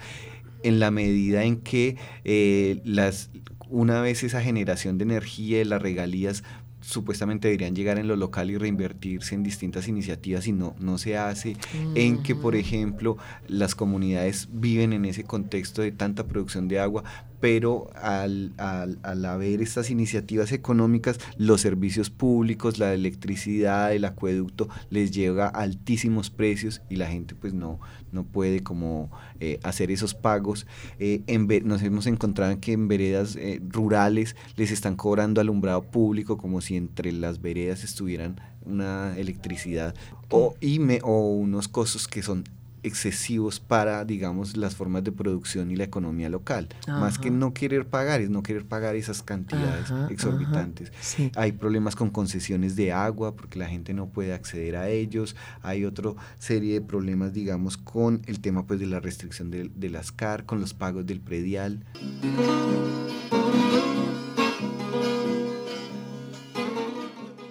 en 0.63 0.80
la 0.80 0.89
medida 0.89 1.43
en 1.43 1.58
que 1.58 1.97
eh, 2.25 2.82
las, 2.84 3.30
una 3.69 4.02
vez 4.02 4.23
esa 4.23 4.41
generación 4.41 4.97
de 4.97 5.04
energía, 5.04 5.63
las 5.65 5.84
regalías 5.84 6.43
supuestamente 6.82 7.47
deberían 7.47 7.75
llegar 7.75 7.99
en 7.99 8.08
lo 8.08 8.15
local 8.15 8.49
y 8.49 8.58
reinvertirse 8.58 9.36
en 9.36 9.43
distintas 9.43 9.88
iniciativas 9.88 10.47
y 10.47 10.52
no, 10.52 10.75
no 10.80 10.97
se 10.97 11.15
hace, 11.15 11.58
en 11.93 12.23
que, 12.23 12.34
por 12.34 12.56
ejemplo, 12.56 13.17
las 13.47 13.75
comunidades 13.75 14.47
viven 14.52 14.91
en 14.91 15.06
ese 15.06 15.23
contexto 15.23 15.84
de 15.84 15.91
tanta 15.91 16.25
producción 16.25 16.67
de 16.67 16.80
agua, 16.80 17.04
pero 17.39 17.89
al, 17.95 18.54
al, 18.58 19.25
haber 19.25 19.62
estas 19.62 19.89
iniciativas 19.89 20.52
económicas, 20.52 21.19
los 21.38 21.62
servicios 21.62 22.10
públicos, 22.10 22.80
la 22.80 22.93
electricidad, 22.93 23.93
el 23.93 24.06
acueducto, 24.06 24.69
les 24.89 25.12
llega 25.12 25.45
a 25.45 25.62
altísimos 25.62 26.30
precios 26.30 26.82
y 26.89 26.97
la 26.97 27.08
gente 27.08 27.36
pues 27.36 27.54
no, 27.54 27.80
no 28.12 28.23
puede 28.23 28.62
como 28.62 29.12
eh, 29.39 29.60
hacer 29.63 29.91
esos 29.91 30.13
pagos. 30.13 30.67
Eh, 30.99 31.23
nos 31.63 31.82
hemos 31.82 32.08
encontrado 32.08 32.60
que 32.60 32.73
en 32.73 32.88
veredas 32.88 33.36
eh, 33.36 33.62
rurales 33.67 34.36
les 34.56 34.71
están 34.71 34.95
cobrando 34.95 35.41
alumbrado 35.41 35.84
público 35.84 36.38
como 36.38 36.62
si 36.62 36.75
entre 36.75 37.12
las 37.12 37.41
veredas 37.41 37.84
estuvieran 37.84 38.39
una 38.65 39.17
electricidad 39.17 39.95
o, 40.30 40.56
y 40.60 40.80
me, 40.80 40.99
o 41.04 41.34
unos 41.34 41.67
costos 41.67 42.08
que 42.08 42.21
son 42.21 42.43
excesivos 42.83 43.59
para, 43.59 44.05
digamos, 44.05 44.57
las 44.57 44.75
formas 44.75 45.03
de 45.03 45.11
producción 45.11 45.71
y 45.71 45.75
la 45.75 45.83
economía 45.83 46.29
local. 46.29 46.69
Más 46.87 47.17
que 47.17 47.31
no 47.31 47.53
querer 47.53 47.87
pagar, 47.87 48.21
es 48.21 48.29
no 48.29 48.43
querer 48.43 48.65
pagar 48.65 48.95
esas 48.95 49.21
cantidades 49.23 49.91
exorbitantes. 50.09 50.91
Hay 51.35 51.53
problemas 51.53 51.95
con 51.95 52.09
concesiones 52.09 52.75
de 52.75 52.91
agua 52.91 53.35
porque 53.35 53.59
la 53.59 53.67
gente 53.67 53.93
no 53.93 54.07
puede 54.09 54.33
acceder 54.33 54.75
a 54.75 54.89
ellos. 54.89 55.35
Hay 55.61 55.85
otra 55.85 56.13
serie 56.37 56.73
de 56.73 56.81
problemas, 56.81 57.33
digamos, 57.33 57.77
con 57.77 58.21
el 58.25 58.39
tema 58.41 58.65
pues 58.65 58.79
de 58.79 58.87
la 58.87 58.99
restricción 58.99 59.51
de, 59.51 59.69
de 59.73 59.89
las 59.89 60.11
CAR, 60.11 60.45
con 60.45 60.59
los 60.59 60.73
pagos 60.73 61.05
del 61.05 61.21
predial. 61.21 61.85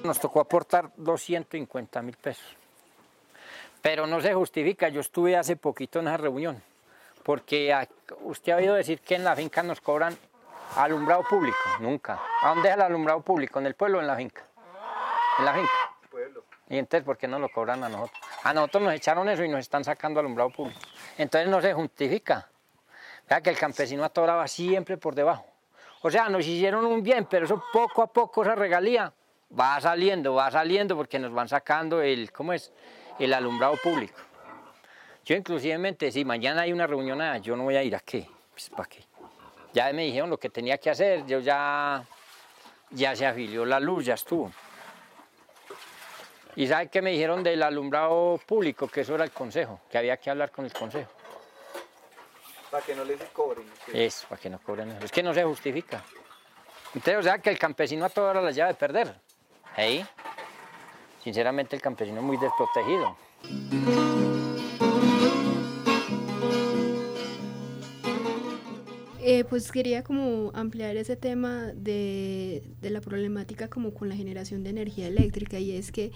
Nos 0.05 0.21
tocó 0.21 0.41
aportar 0.41 0.93
250 0.97 2.03
mil 2.03 2.17
pesos 2.17 2.58
pero 3.89 4.07
no 4.07 4.21
se 4.21 4.35
justifica. 4.35 4.91
Yo 4.91 5.01
estuve 5.01 5.35
hace 5.35 5.57
poquito 5.57 6.01
en 6.01 6.09
esa 6.09 6.19
reunión, 6.19 6.63
porque 7.23 7.75
usted 8.21 8.53
ha 8.53 8.57
oído 8.57 8.75
decir 8.75 9.01
que 9.01 9.15
en 9.15 9.25
la 9.25 9.35
finca 9.35 9.63
nos 9.63 9.81
cobran 9.81 10.15
alumbrado 10.77 11.23
público. 11.23 11.57
Nunca. 11.81 12.21
¿A 12.43 12.51
dónde 12.51 12.69
es 12.69 12.75
el 12.75 12.83
alumbrado 12.83 13.23
público? 13.23 13.59
¿En 13.59 13.65
el 13.65 13.75
pueblo 13.75 13.97
o 13.97 14.01
en 14.03 14.07
la 14.07 14.15
finca? 14.15 14.43
En 15.39 15.45
la 15.47 15.55
finca. 15.55 15.73
Pueblo. 16.11 16.45
Y 16.69 16.77
entonces, 16.77 17.03
¿por 17.03 17.17
qué 17.17 17.27
no 17.27 17.39
lo 17.39 17.49
cobran 17.49 17.83
a 17.83 17.89
nosotros? 17.89 18.21
A 18.43 18.53
nosotros 18.53 18.83
nos 18.83 18.93
echaron 18.93 19.27
eso 19.27 19.43
y 19.43 19.49
nos 19.49 19.61
están 19.61 19.83
sacando 19.85 20.21
alumbrado 20.21 20.51
público. 20.51 20.81
Entonces 21.17 21.49
no 21.49 21.63
se 21.63 21.73
justifica. 21.73 22.47
Vea 23.27 23.41
que 23.41 23.49
el 23.49 23.57
campesino 23.57 24.05
atoraba 24.05 24.47
siempre 24.49 24.99
por 24.99 25.15
debajo. 25.15 25.47
O 26.03 26.11
sea, 26.11 26.29
nos 26.29 26.47
hicieron 26.47 26.85
un 26.85 27.03
bien, 27.03 27.25
pero 27.25 27.47
eso 27.47 27.65
poco 27.73 28.03
a 28.03 28.07
poco, 28.09 28.43
esa 28.43 28.55
regalía, 28.55 29.11
va 29.59 29.81
saliendo, 29.81 30.35
va 30.35 30.51
saliendo, 30.51 30.95
porque 30.95 31.19
nos 31.19 31.33
van 31.33 31.49
sacando 31.49 32.03
el, 32.03 32.31
¿cómo 32.33 32.53
es? 32.53 32.71
El 33.19 33.35
alumbrado 33.35 33.77
público. 33.77 34.19
Yo 35.25 35.37
inclusivemente, 35.37 36.11
si 36.11 36.25
mañana 36.25 36.63
hay 36.63 36.73
una 36.73 36.87
reunión, 36.87 37.21
yo 37.43 37.57
no 37.57 37.65
voy 37.65 37.77
a 37.77 37.83
ir 37.83 37.95
a 37.95 38.01
qué, 38.01 38.29
pues, 38.53 38.71
¿para 38.71 38.89
qué? 38.89 39.05
Ya 39.73 39.93
me 39.93 40.05
dijeron 40.05 40.31
lo 40.31 40.39
que 40.39 40.49
tenía 40.49 40.79
que 40.79 40.91
hacer, 40.91 41.27
yo 41.27 41.41
ya 41.41 42.05
ya 42.91 43.15
se 43.15 43.27
afilió 43.27 43.65
la 43.65 43.81
luz, 43.81 44.07
ya 44.07 44.15
estuvo. 44.15 44.51
¿Y 46.57 46.67
sabe 46.67 46.89
qué 46.89 47.03
me 47.03 47.11
dijeron 47.11 47.43
del 47.43 47.63
alumbrado 47.63 48.41
público? 48.45 48.89
Que 48.89 49.03
eso 49.03 49.15
era 49.15 49.25
el 49.25 49.31
consejo, 49.31 49.81
que 49.91 49.99
había 49.99 50.17
que 50.17 50.31
hablar 50.31 50.51
con 50.51 50.65
el 50.65 50.73
consejo. 50.73 51.11
Para 52.71 52.85
que 52.85 52.95
no 52.95 53.05
les 53.05 53.23
cobren. 53.33 53.65
Eso, 53.93 54.27
para 54.29 54.41
que 54.41 54.51
no 54.51 54.59
cobren 54.59 54.91
eso. 54.91 55.05
Es 55.05 55.13
que 55.13 55.23
no 55.23 55.33
se 55.33 55.45
justifica. 55.45 56.03
Entonces, 56.95 57.19
o 57.19 57.23
sea, 57.23 57.39
que 57.39 57.51
el 57.51 57.59
campesino 57.59 58.05
a 58.05 58.09
toda 58.09 58.31
hora 58.31 58.43
la 58.43 58.51
lleva 58.51 58.69
de 58.69 58.75
perder. 58.75 59.15
Ahí, 59.77 60.05
sinceramente, 61.29 61.77
el 61.77 61.83
campesino 61.83 62.21
es 62.21 62.25
muy 62.25 62.39
desprotegido. 62.39 63.15
Eh, 69.21 69.45
pues 69.45 69.71
quería 69.71 70.03
como 70.03 70.51
ampliar 70.55 70.97
ese 70.97 71.17
tema 71.17 71.67
de, 71.75 72.63
de 72.81 72.91
la 72.91 73.03
problemática 73.03 73.69
como 73.69 73.93
con 73.93 74.09
la 74.09 74.17
generación 74.17 74.65
de 74.65 74.71
energía 74.71 75.07
eléctrica 75.07 75.59
y 75.59 75.73
es 75.73 75.93
que 75.93 76.13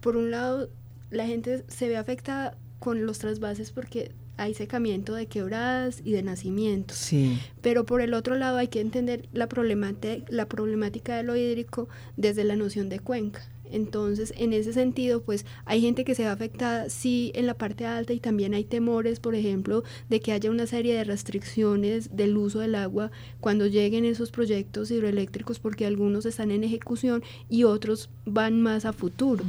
por 0.00 0.16
un 0.16 0.32
lado 0.32 0.68
la 1.10 1.24
gente 1.24 1.64
se 1.68 1.88
ve 1.88 1.96
afectada 1.96 2.56
con 2.80 3.06
los 3.06 3.20
trasvases 3.20 3.70
porque 3.70 4.10
hay 4.38 4.54
secamiento 4.54 5.14
de 5.14 5.26
quebradas 5.26 6.00
y 6.04 6.12
de 6.12 6.22
nacimientos. 6.22 6.96
Sí. 6.96 7.38
Pero 7.60 7.86
por 7.86 8.00
el 8.00 8.12
otro 8.12 8.36
lado 8.36 8.56
hay 8.56 8.68
que 8.68 8.80
entender 8.80 9.28
la 9.32 9.48
problemática, 9.48 10.24
la 10.28 10.46
problemática 10.46 11.16
de 11.16 11.22
lo 11.22 11.36
hídrico 11.36 11.88
desde 12.16 12.42
la 12.42 12.56
noción 12.56 12.88
de 12.88 12.98
cuenca. 12.98 13.42
Entonces, 13.72 14.32
en 14.36 14.52
ese 14.52 14.72
sentido, 14.72 15.22
pues 15.22 15.46
hay 15.64 15.80
gente 15.80 16.04
que 16.04 16.14
se 16.14 16.24
va 16.24 16.32
afectada, 16.32 16.88
sí, 16.88 17.32
en 17.34 17.46
la 17.46 17.54
parte 17.54 17.86
alta 17.86 18.12
y 18.12 18.20
también 18.20 18.54
hay 18.54 18.64
temores, 18.64 19.20
por 19.20 19.34
ejemplo, 19.34 19.84
de 20.08 20.20
que 20.20 20.32
haya 20.32 20.50
una 20.50 20.66
serie 20.66 20.94
de 20.94 21.04
restricciones 21.04 22.16
del 22.16 22.36
uso 22.36 22.60
del 22.60 22.74
agua 22.74 23.10
cuando 23.40 23.66
lleguen 23.66 24.04
esos 24.04 24.30
proyectos 24.30 24.90
hidroeléctricos, 24.90 25.58
porque 25.58 25.86
algunos 25.86 26.26
están 26.26 26.50
en 26.50 26.64
ejecución 26.64 27.22
y 27.48 27.64
otros 27.64 28.10
van 28.24 28.60
más 28.60 28.84
a 28.84 28.92
futuro. 28.92 29.44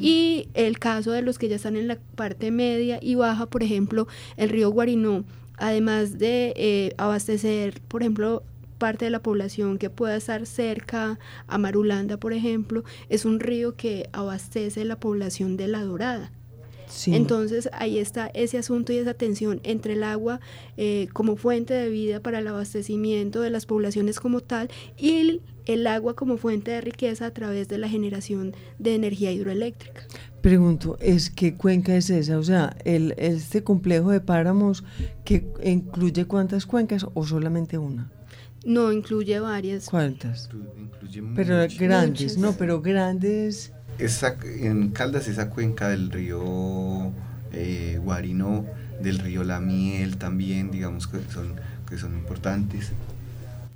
Y 0.00 0.48
el 0.54 0.78
caso 0.78 1.12
de 1.12 1.22
los 1.22 1.38
que 1.38 1.48
ya 1.48 1.56
están 1.56 1.76
en 1.76 1.88
la 1.88 1.98
parte 2.16 2.50
media 2.50 2.98
y 3.02 3.14
baja, 3.14 3.46
por 3.46 3.62
ejemplo, 3.62 4.06
el 4.36 4.48
río 4.48 4.70
Guarinó, 4.70 5.24
además 5.56 6.18
de 6.18 6.52
eh, 6.56 6.94
abastecer, 6.96 7.80
por 7.88 8.02
ejemplo, 8.02 8.42
parte 8.80 9.04
de 9.04 9.12
la 9.12 9.22
población 9.22 9.78
que 9.78 9.90
pueda 9.90 10.16
estar 10.16 10.44
cerca 10.46 11.20
a 11.46 11.58
Marulanda, 11.58 12.16
por 12.16 12.32
ejemplo, 12.32 12.82
es 13.08 13.24
un 13.24 13.38
río 13.38 13.76
que 13.76 14.08
abastece 14.12 14.84
la 14.84 14.98
población 14.98 15.56
de 15.56 15.68
La 15.68 15.84
Dorada. 15.84 16.32
Sí. 16.88 17.14
Entonces 17.14 17.68
ahí 17.72 17.98
está 17.98 18.32
ese 18.34 18.58
asunto 18.58 18.92
y 18.92 18.96
esa 18.96 19.14
tensión 19.14 19.60
entre 19.62 19.92
el 19.92 20.02
agua 20.02 20.40
eh, 20.76 21.06
como 21.12 21.36
fuente 21.36 21.72
de 21.72 21.88
vida 21.88 22.18
para 22.18 22.40
el 22.40 22.48
abastecimiento 22.48 23.42
de 23.42 23.50
las 23.50 23.64
poblaciones 23.64 24.18
como 24.18 24.40
tal 24.40 24.70
y 24.98 25.18
el, 25.18 25.42
el 25.66 25.86
agua 25.86 26.14
como 26.16 26.36
fuente 26.36 26.72
de 26.72 26.80
riqueza 26.80 27.26
a 27.26 27.30
través 27.30 27.68
de 27.68 27.78
la 27.78 27.88
generación 27.88 28.56
de 28.80 28.96
energía 28.96 29.30
hidroeléctrica. 29.30 30.02
Pregunto, 30.40 30.96
¿es 31.00 31.30
qué 31.30 31.54
cuenca 31.54 31.94
es 31.94 32.10
esa? 32.10 32.38
O 32.38 32.42
sea, 32.42 32.76
el, 32.84 33.14
este 33.18 33.62
complejo 33.62 34.10
de 34.10 34.20
páramos 34.20 34.82
que 35.22 35.46
incluye 35.62 36.24
cuántas 36.24 36.66
cuencas 36.66 37.06
o 37.14 37.24
solamente 37.24 37.78
una? 37.78 38.10
No, 38.64 38.92
incluye 38.92 39.40
varias. 39.40 39.86
¿Cuántas? 39.86 40.48
Incluye 40.78 41.22
Pero 41.34 41.56
grandes, 41.78 42.22
Muchas. 42.22 42.38
no, 42.38 42.52
pero 42.52 42.80
grandes. 42.82 43.72
Esa, 43.98 44.36
en 44.44 44.90
Caldas, 44.90 45.28
esa 45.28 45.50
cuenca 45.50 45.88
del 45.88 46.10
río 46.10 47.12
eh, 47.52 47.98
Guarino, 48.02 48.66
del 49.02 49.18
río 49.18 49.44
La 49.44 49.60
Miel 49.60 50.16
también, 50.16 50.70
digamos 50.70 51.06
que 51.06 51.18
son, 51.32 51.54
que 51.88 51.98
son 51.98 52.14
importantes. 52.14 52.92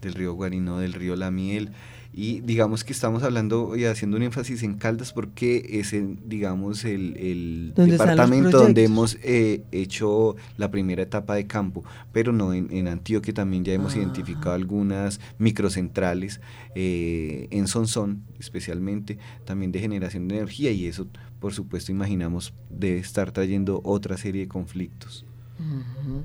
Del 0.03 0.14
río 0.14 0.35
Guarino, 0.35 0.79
del 0.79 0.92
río 0.92 1.16
La 1.16 1.31
Miel. 1.31 1.70
Y 2.16 2.42
digamos 2.42 2.85
que 2.85 2.92
estamos 2.92 3.24
hablando 3.24 3.74
y 3.77 3.87
haciendo 3.87 4.16
un 4.16 4.22
énfasis 4.22 4.62
en 4.62 4.74
Caldas 4.74 5.12
porque 5.12 5.66
es, 5.81 5.92
el, 5.92 6.16
digamos, 6.24 6.85
el, 6.85 7.16
el 7.16 7.72
¿Dónde 7.74 7.96
están 7.96 8.07
los 8.09 8.16
departamento 8.16 8.59
donde 8.59 8.85
hemos 8.85 9.18
eh, 9.22 9.62
hecho 9.72 10.37
la 10.57 10.70
primera 10.70 11.03
etapa 11.03 11.35
de 11.35 11.46
campo, 11.48 11.83
pero 12.12 12.33
no 12.33 12.55
en, 12.55 12.68
en 12.70 12.87
Antioquia 12.87 13.35
también 13.35 13.64
ya 13.64 13.72
hemos 13.72 13.94
Ah. 13.94 13.98
identificado 13.98 14.55
algunas 14.55 15.18
microcentrales, 15.38 16.40
eh, 16.77 17.48
en 17.50 17.66
Sonsón 17.66 18.22
especialmente, 18.38 19.18
también 19.44 19.72
de 19.72 19.81
generación 19.81 20.29
de 20.29 20.37
energía 20.37 20.70
y 20.70 20.87
eso, 20.87 21.09
por 21.40 21.53
supuesto, 21.53 21.90
imaginamos 21.90 22.53
debe 22.70 22.98
estar 22.98 23.33
trayendo 23.33 23.81
otra 23.85 24.16
serie 24.16 24.42
de 24.42 24.48
conflictos. 24.48 25.24
Ujú. 25.59 26.22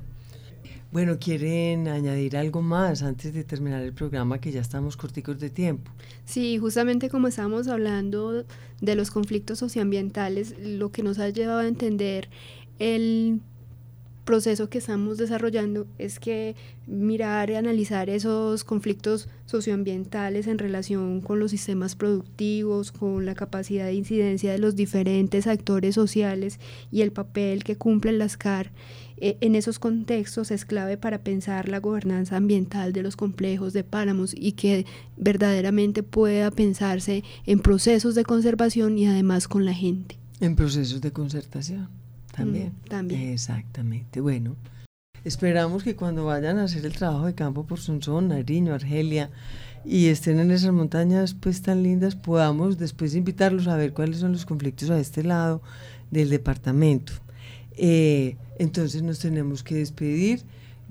Bueno, 0.92 1.18
¿quieren 1.20 1.86
añadir 1.86 2.36
algo 2.36 2.62
más 2.62 3.02
antes 3.02 3.32
de 3.32 3.44
terminar 3.44 3.80
el 3.82 3.92
programa 3.92 4.40
que 4.40 4.50
ya 4.50 4.60
estamos 4.60 4.96
corticos 4.96 5.38
de 5.38 5.48
tiempo? 5.48 5.92
Sí, 6.24 6.58
justamente 6.58 7.08
como 7.08 7.28
estábamos 7.28 7.68
hablando 7.68 8.44
de 8.80 8.94
los 8.96 9.12
conflictos 9.12 9.60
socioambientales, 9.60 10.56
lo 10.58 10.90
que 10.90 11.04
nos 11.04 11.20
ha 11.20 11.28
llevado 11.28 11.60
a 11.60 11.68
entender 11.68 12.28
el 12.80 13.40
proceso 14.24 14.68
que 14.68 14.78
estamos 14.78 15.16
desarrollando 15.18 15.86
es 15.98 16.20
que 16.20 16.54
mirar 16.86 17.50
y 17.50 17.54
analizar 17.54 18.10
esos 18.10 18.64
conflictos 18.64 19.28
socioambientales 19.46 20.46
en 20.46 20.58
relación 20.58 21.20
con 21.20 21.40
los 21.40 21.50
sistemas 21.52 21.96
productivos, 21.96 22.92
con 22.92 23.26
la 23.26 23.34
capacidad 23.34 23.86
de 23.86 23.94
incidencia 23.94 24.52
de 24.52 24.58
los 24.58 24.76
diferentes 24.76 25.46
actores 25.46 25.94
sociales 25.94 26.60
y 26.92 27.02
el 27.02 27.12
papel 27.12 27.64
que 27.64 27.76
cumplen 27.76 28.18
las 28.18 28.36
CAR 28.36 28.70
eh, 29.20 29.36
en 29.40 29.54
esos 29.54 29.78
contextos 29.78 30.50
es 30.50 30.64
clave 30.64 30.96
para 30.96 31.18
pensar 31.18 31.68
la 31.68 31.78
gobernanza 31.78 32.36
ambiental 32.36 32.92
de 32.92 33.02
los 33.02 33.16
complejos 33.16 33.72
de 33.72 33.84
páramos 33.84 34.34
y 34.34 34.52
que 34.52 34.86
verdaderamente 35.16 36.02
pueda 36.02 36.50
pensarse 36.50 37.22
en 37.44 37.60
procesos 37.60 38.14
de 38.14 38.24
conservación 38.24 38.98
y 38.98 39.06
además 39.06 39.46
con 39.46 39.66
la 39.66 39.74
gente. 39.74 40.18
En 40.40 40.56
procesos 40.56 41.02
de 41.02 41.12
concertación 41.12 41.88
también. 42.32 42.68
Mm, 42.68 42.88
también. 42.88 43.20
Exactamente. 43.32 44.20
Bueno, 44.20 44.56
esperamos 45.24 45.82
que 45.82 45.96
cuando 45.96 46.24
vayan 46.24 46.58
a 46.58 46.64
hacer 46.64 46.86
el 46.86 46.94
trabajo 46.94 47.26
de 47.26 47.34
campo 47.34 47.66
por 47.66 47.78
Sonsón, 47.78 48.28
Nariño, 48.28 48.72
Argelia 48.72 49.30
y 49.84 50.06
estén 50.06 50.40
en 50.40 50.50
esas 50.50 50.72
montañas 50.72 51.34
pues 51.34 51.60
tan 51.60 51.82
lindas, 51.82 52.16
podamos 52.16 52.78
después 52.78 53.14
invitarlos 53.14 53.68
a 53.68 53.76
ver 53.76 53.92
cuáles 53.92 54.18
son 54.18 54.32
los 54.32 54.46
conflictos 54.46 54.88
a 54.88 54.98
este 54.98 55.24
lado 55.24 55.62
del 56.10 56.30
departamento. 56.30 57.12
Eh, 57.82 58.36
entonces 58.58 59.02
nos 59.02 59.20
tenemos 59.20 59.62
que 59.62 59.76
despedir 59.76 60.42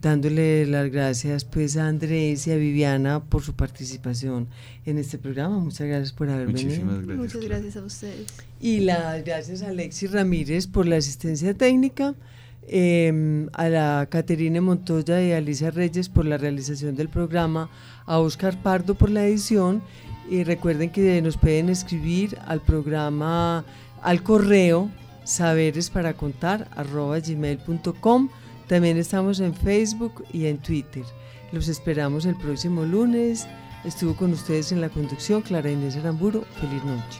dándole 0.02 0.66
las 0.66 0.90
gracias 0.90 1.46
pues 1.46 1.78
a 1.78 1.88
Andrés 1.88 2.48
y 2.48 2.52
a 2.52 2.56
Viviana 2.56 3.24
por 3.24 3.44
su 3.44 3.54
participación 3.54 4.48
en 4.88 4.98
este 4.98 5.20
programa. 5.20 5.60
Muchas 5.60 5.88
gracias 5.88 6.14
por 6.14 6.32
haber 6.32 6.48
venido. 6.48 6.66
Muchísimas 6.66 7.06
gracias. 7.06 7.18
Muchas 7.18 7.42
gracias 7.44 7.78
a 7.78 7.84
ustedes. 7.84 8.28
Y 8.60 8.80
las 8.80 9.24
gracias 9.24 9.62
a 9.62 9.68
Alexis 9.68 10.12
Ramírez 10.12 10.66
por 10.66 10.88
la 10.88 10.96
asistencia 10.96 11.54
técnica, 11.54 12.16
eh, 12.64 13.46
a 13.54 13.70
la 13.70 14.08
Caterine 14.10 14.60
Montoya 14.60 15.22
y 15.24 15.32
a 15.32 15.38
Alicia 15.38 15.70
Reyes 15.70 16.10
por 16.10 16.26
la 16.26 16.40
realización 16.40 16.96
del 16.96 17.10
programa, 17.10 17.70
a 18.08 18.18
Oscar 18.18 18.60
Pardo 18.64 18.96
por 18.96 19.12
la 19.12 19.28
edición 19.28 19.84
y 20.28 20.44
recuerden 20.44 20.90
que 20.90 21.22
nos 21.22 21.38
pueden 21.38 21.70
escribir 21.70 22.36
al 22.48 22.62
programa, 22.62 23.64
al 24.02 24.24
correo 24.24 24.90
saberes 25.24 25.90
para 25.90 26.14
contar 26.14 26.68
arroba 26.76 27.20
gmail.com. 27.20 28.30
También 28.68 28.98
estamos 28.98 29.40
en 29.40 29.54
Facebook 29.54 30.24
y 30.32 30.46
en 30.46 30.60
Twitter. 30.60 31.04
Los 31.52 31.68
esperamos 31.68 32.26
el 32.26 32.36
próximo 32.36 32.84
lunes. 32.84 33.48
Estuvo 33.84 34.16
con 34.16 34.32
ustedes 34.34 34.72
en 34.72 34.82
la 34.82 34.90
conducción 34.90 35.42
Clara 35.42 35.72
Inés 35.72 35.96
Aramburo. 35.96 36.44
Feliz 36.60 36.84
noche. 36.84 37.20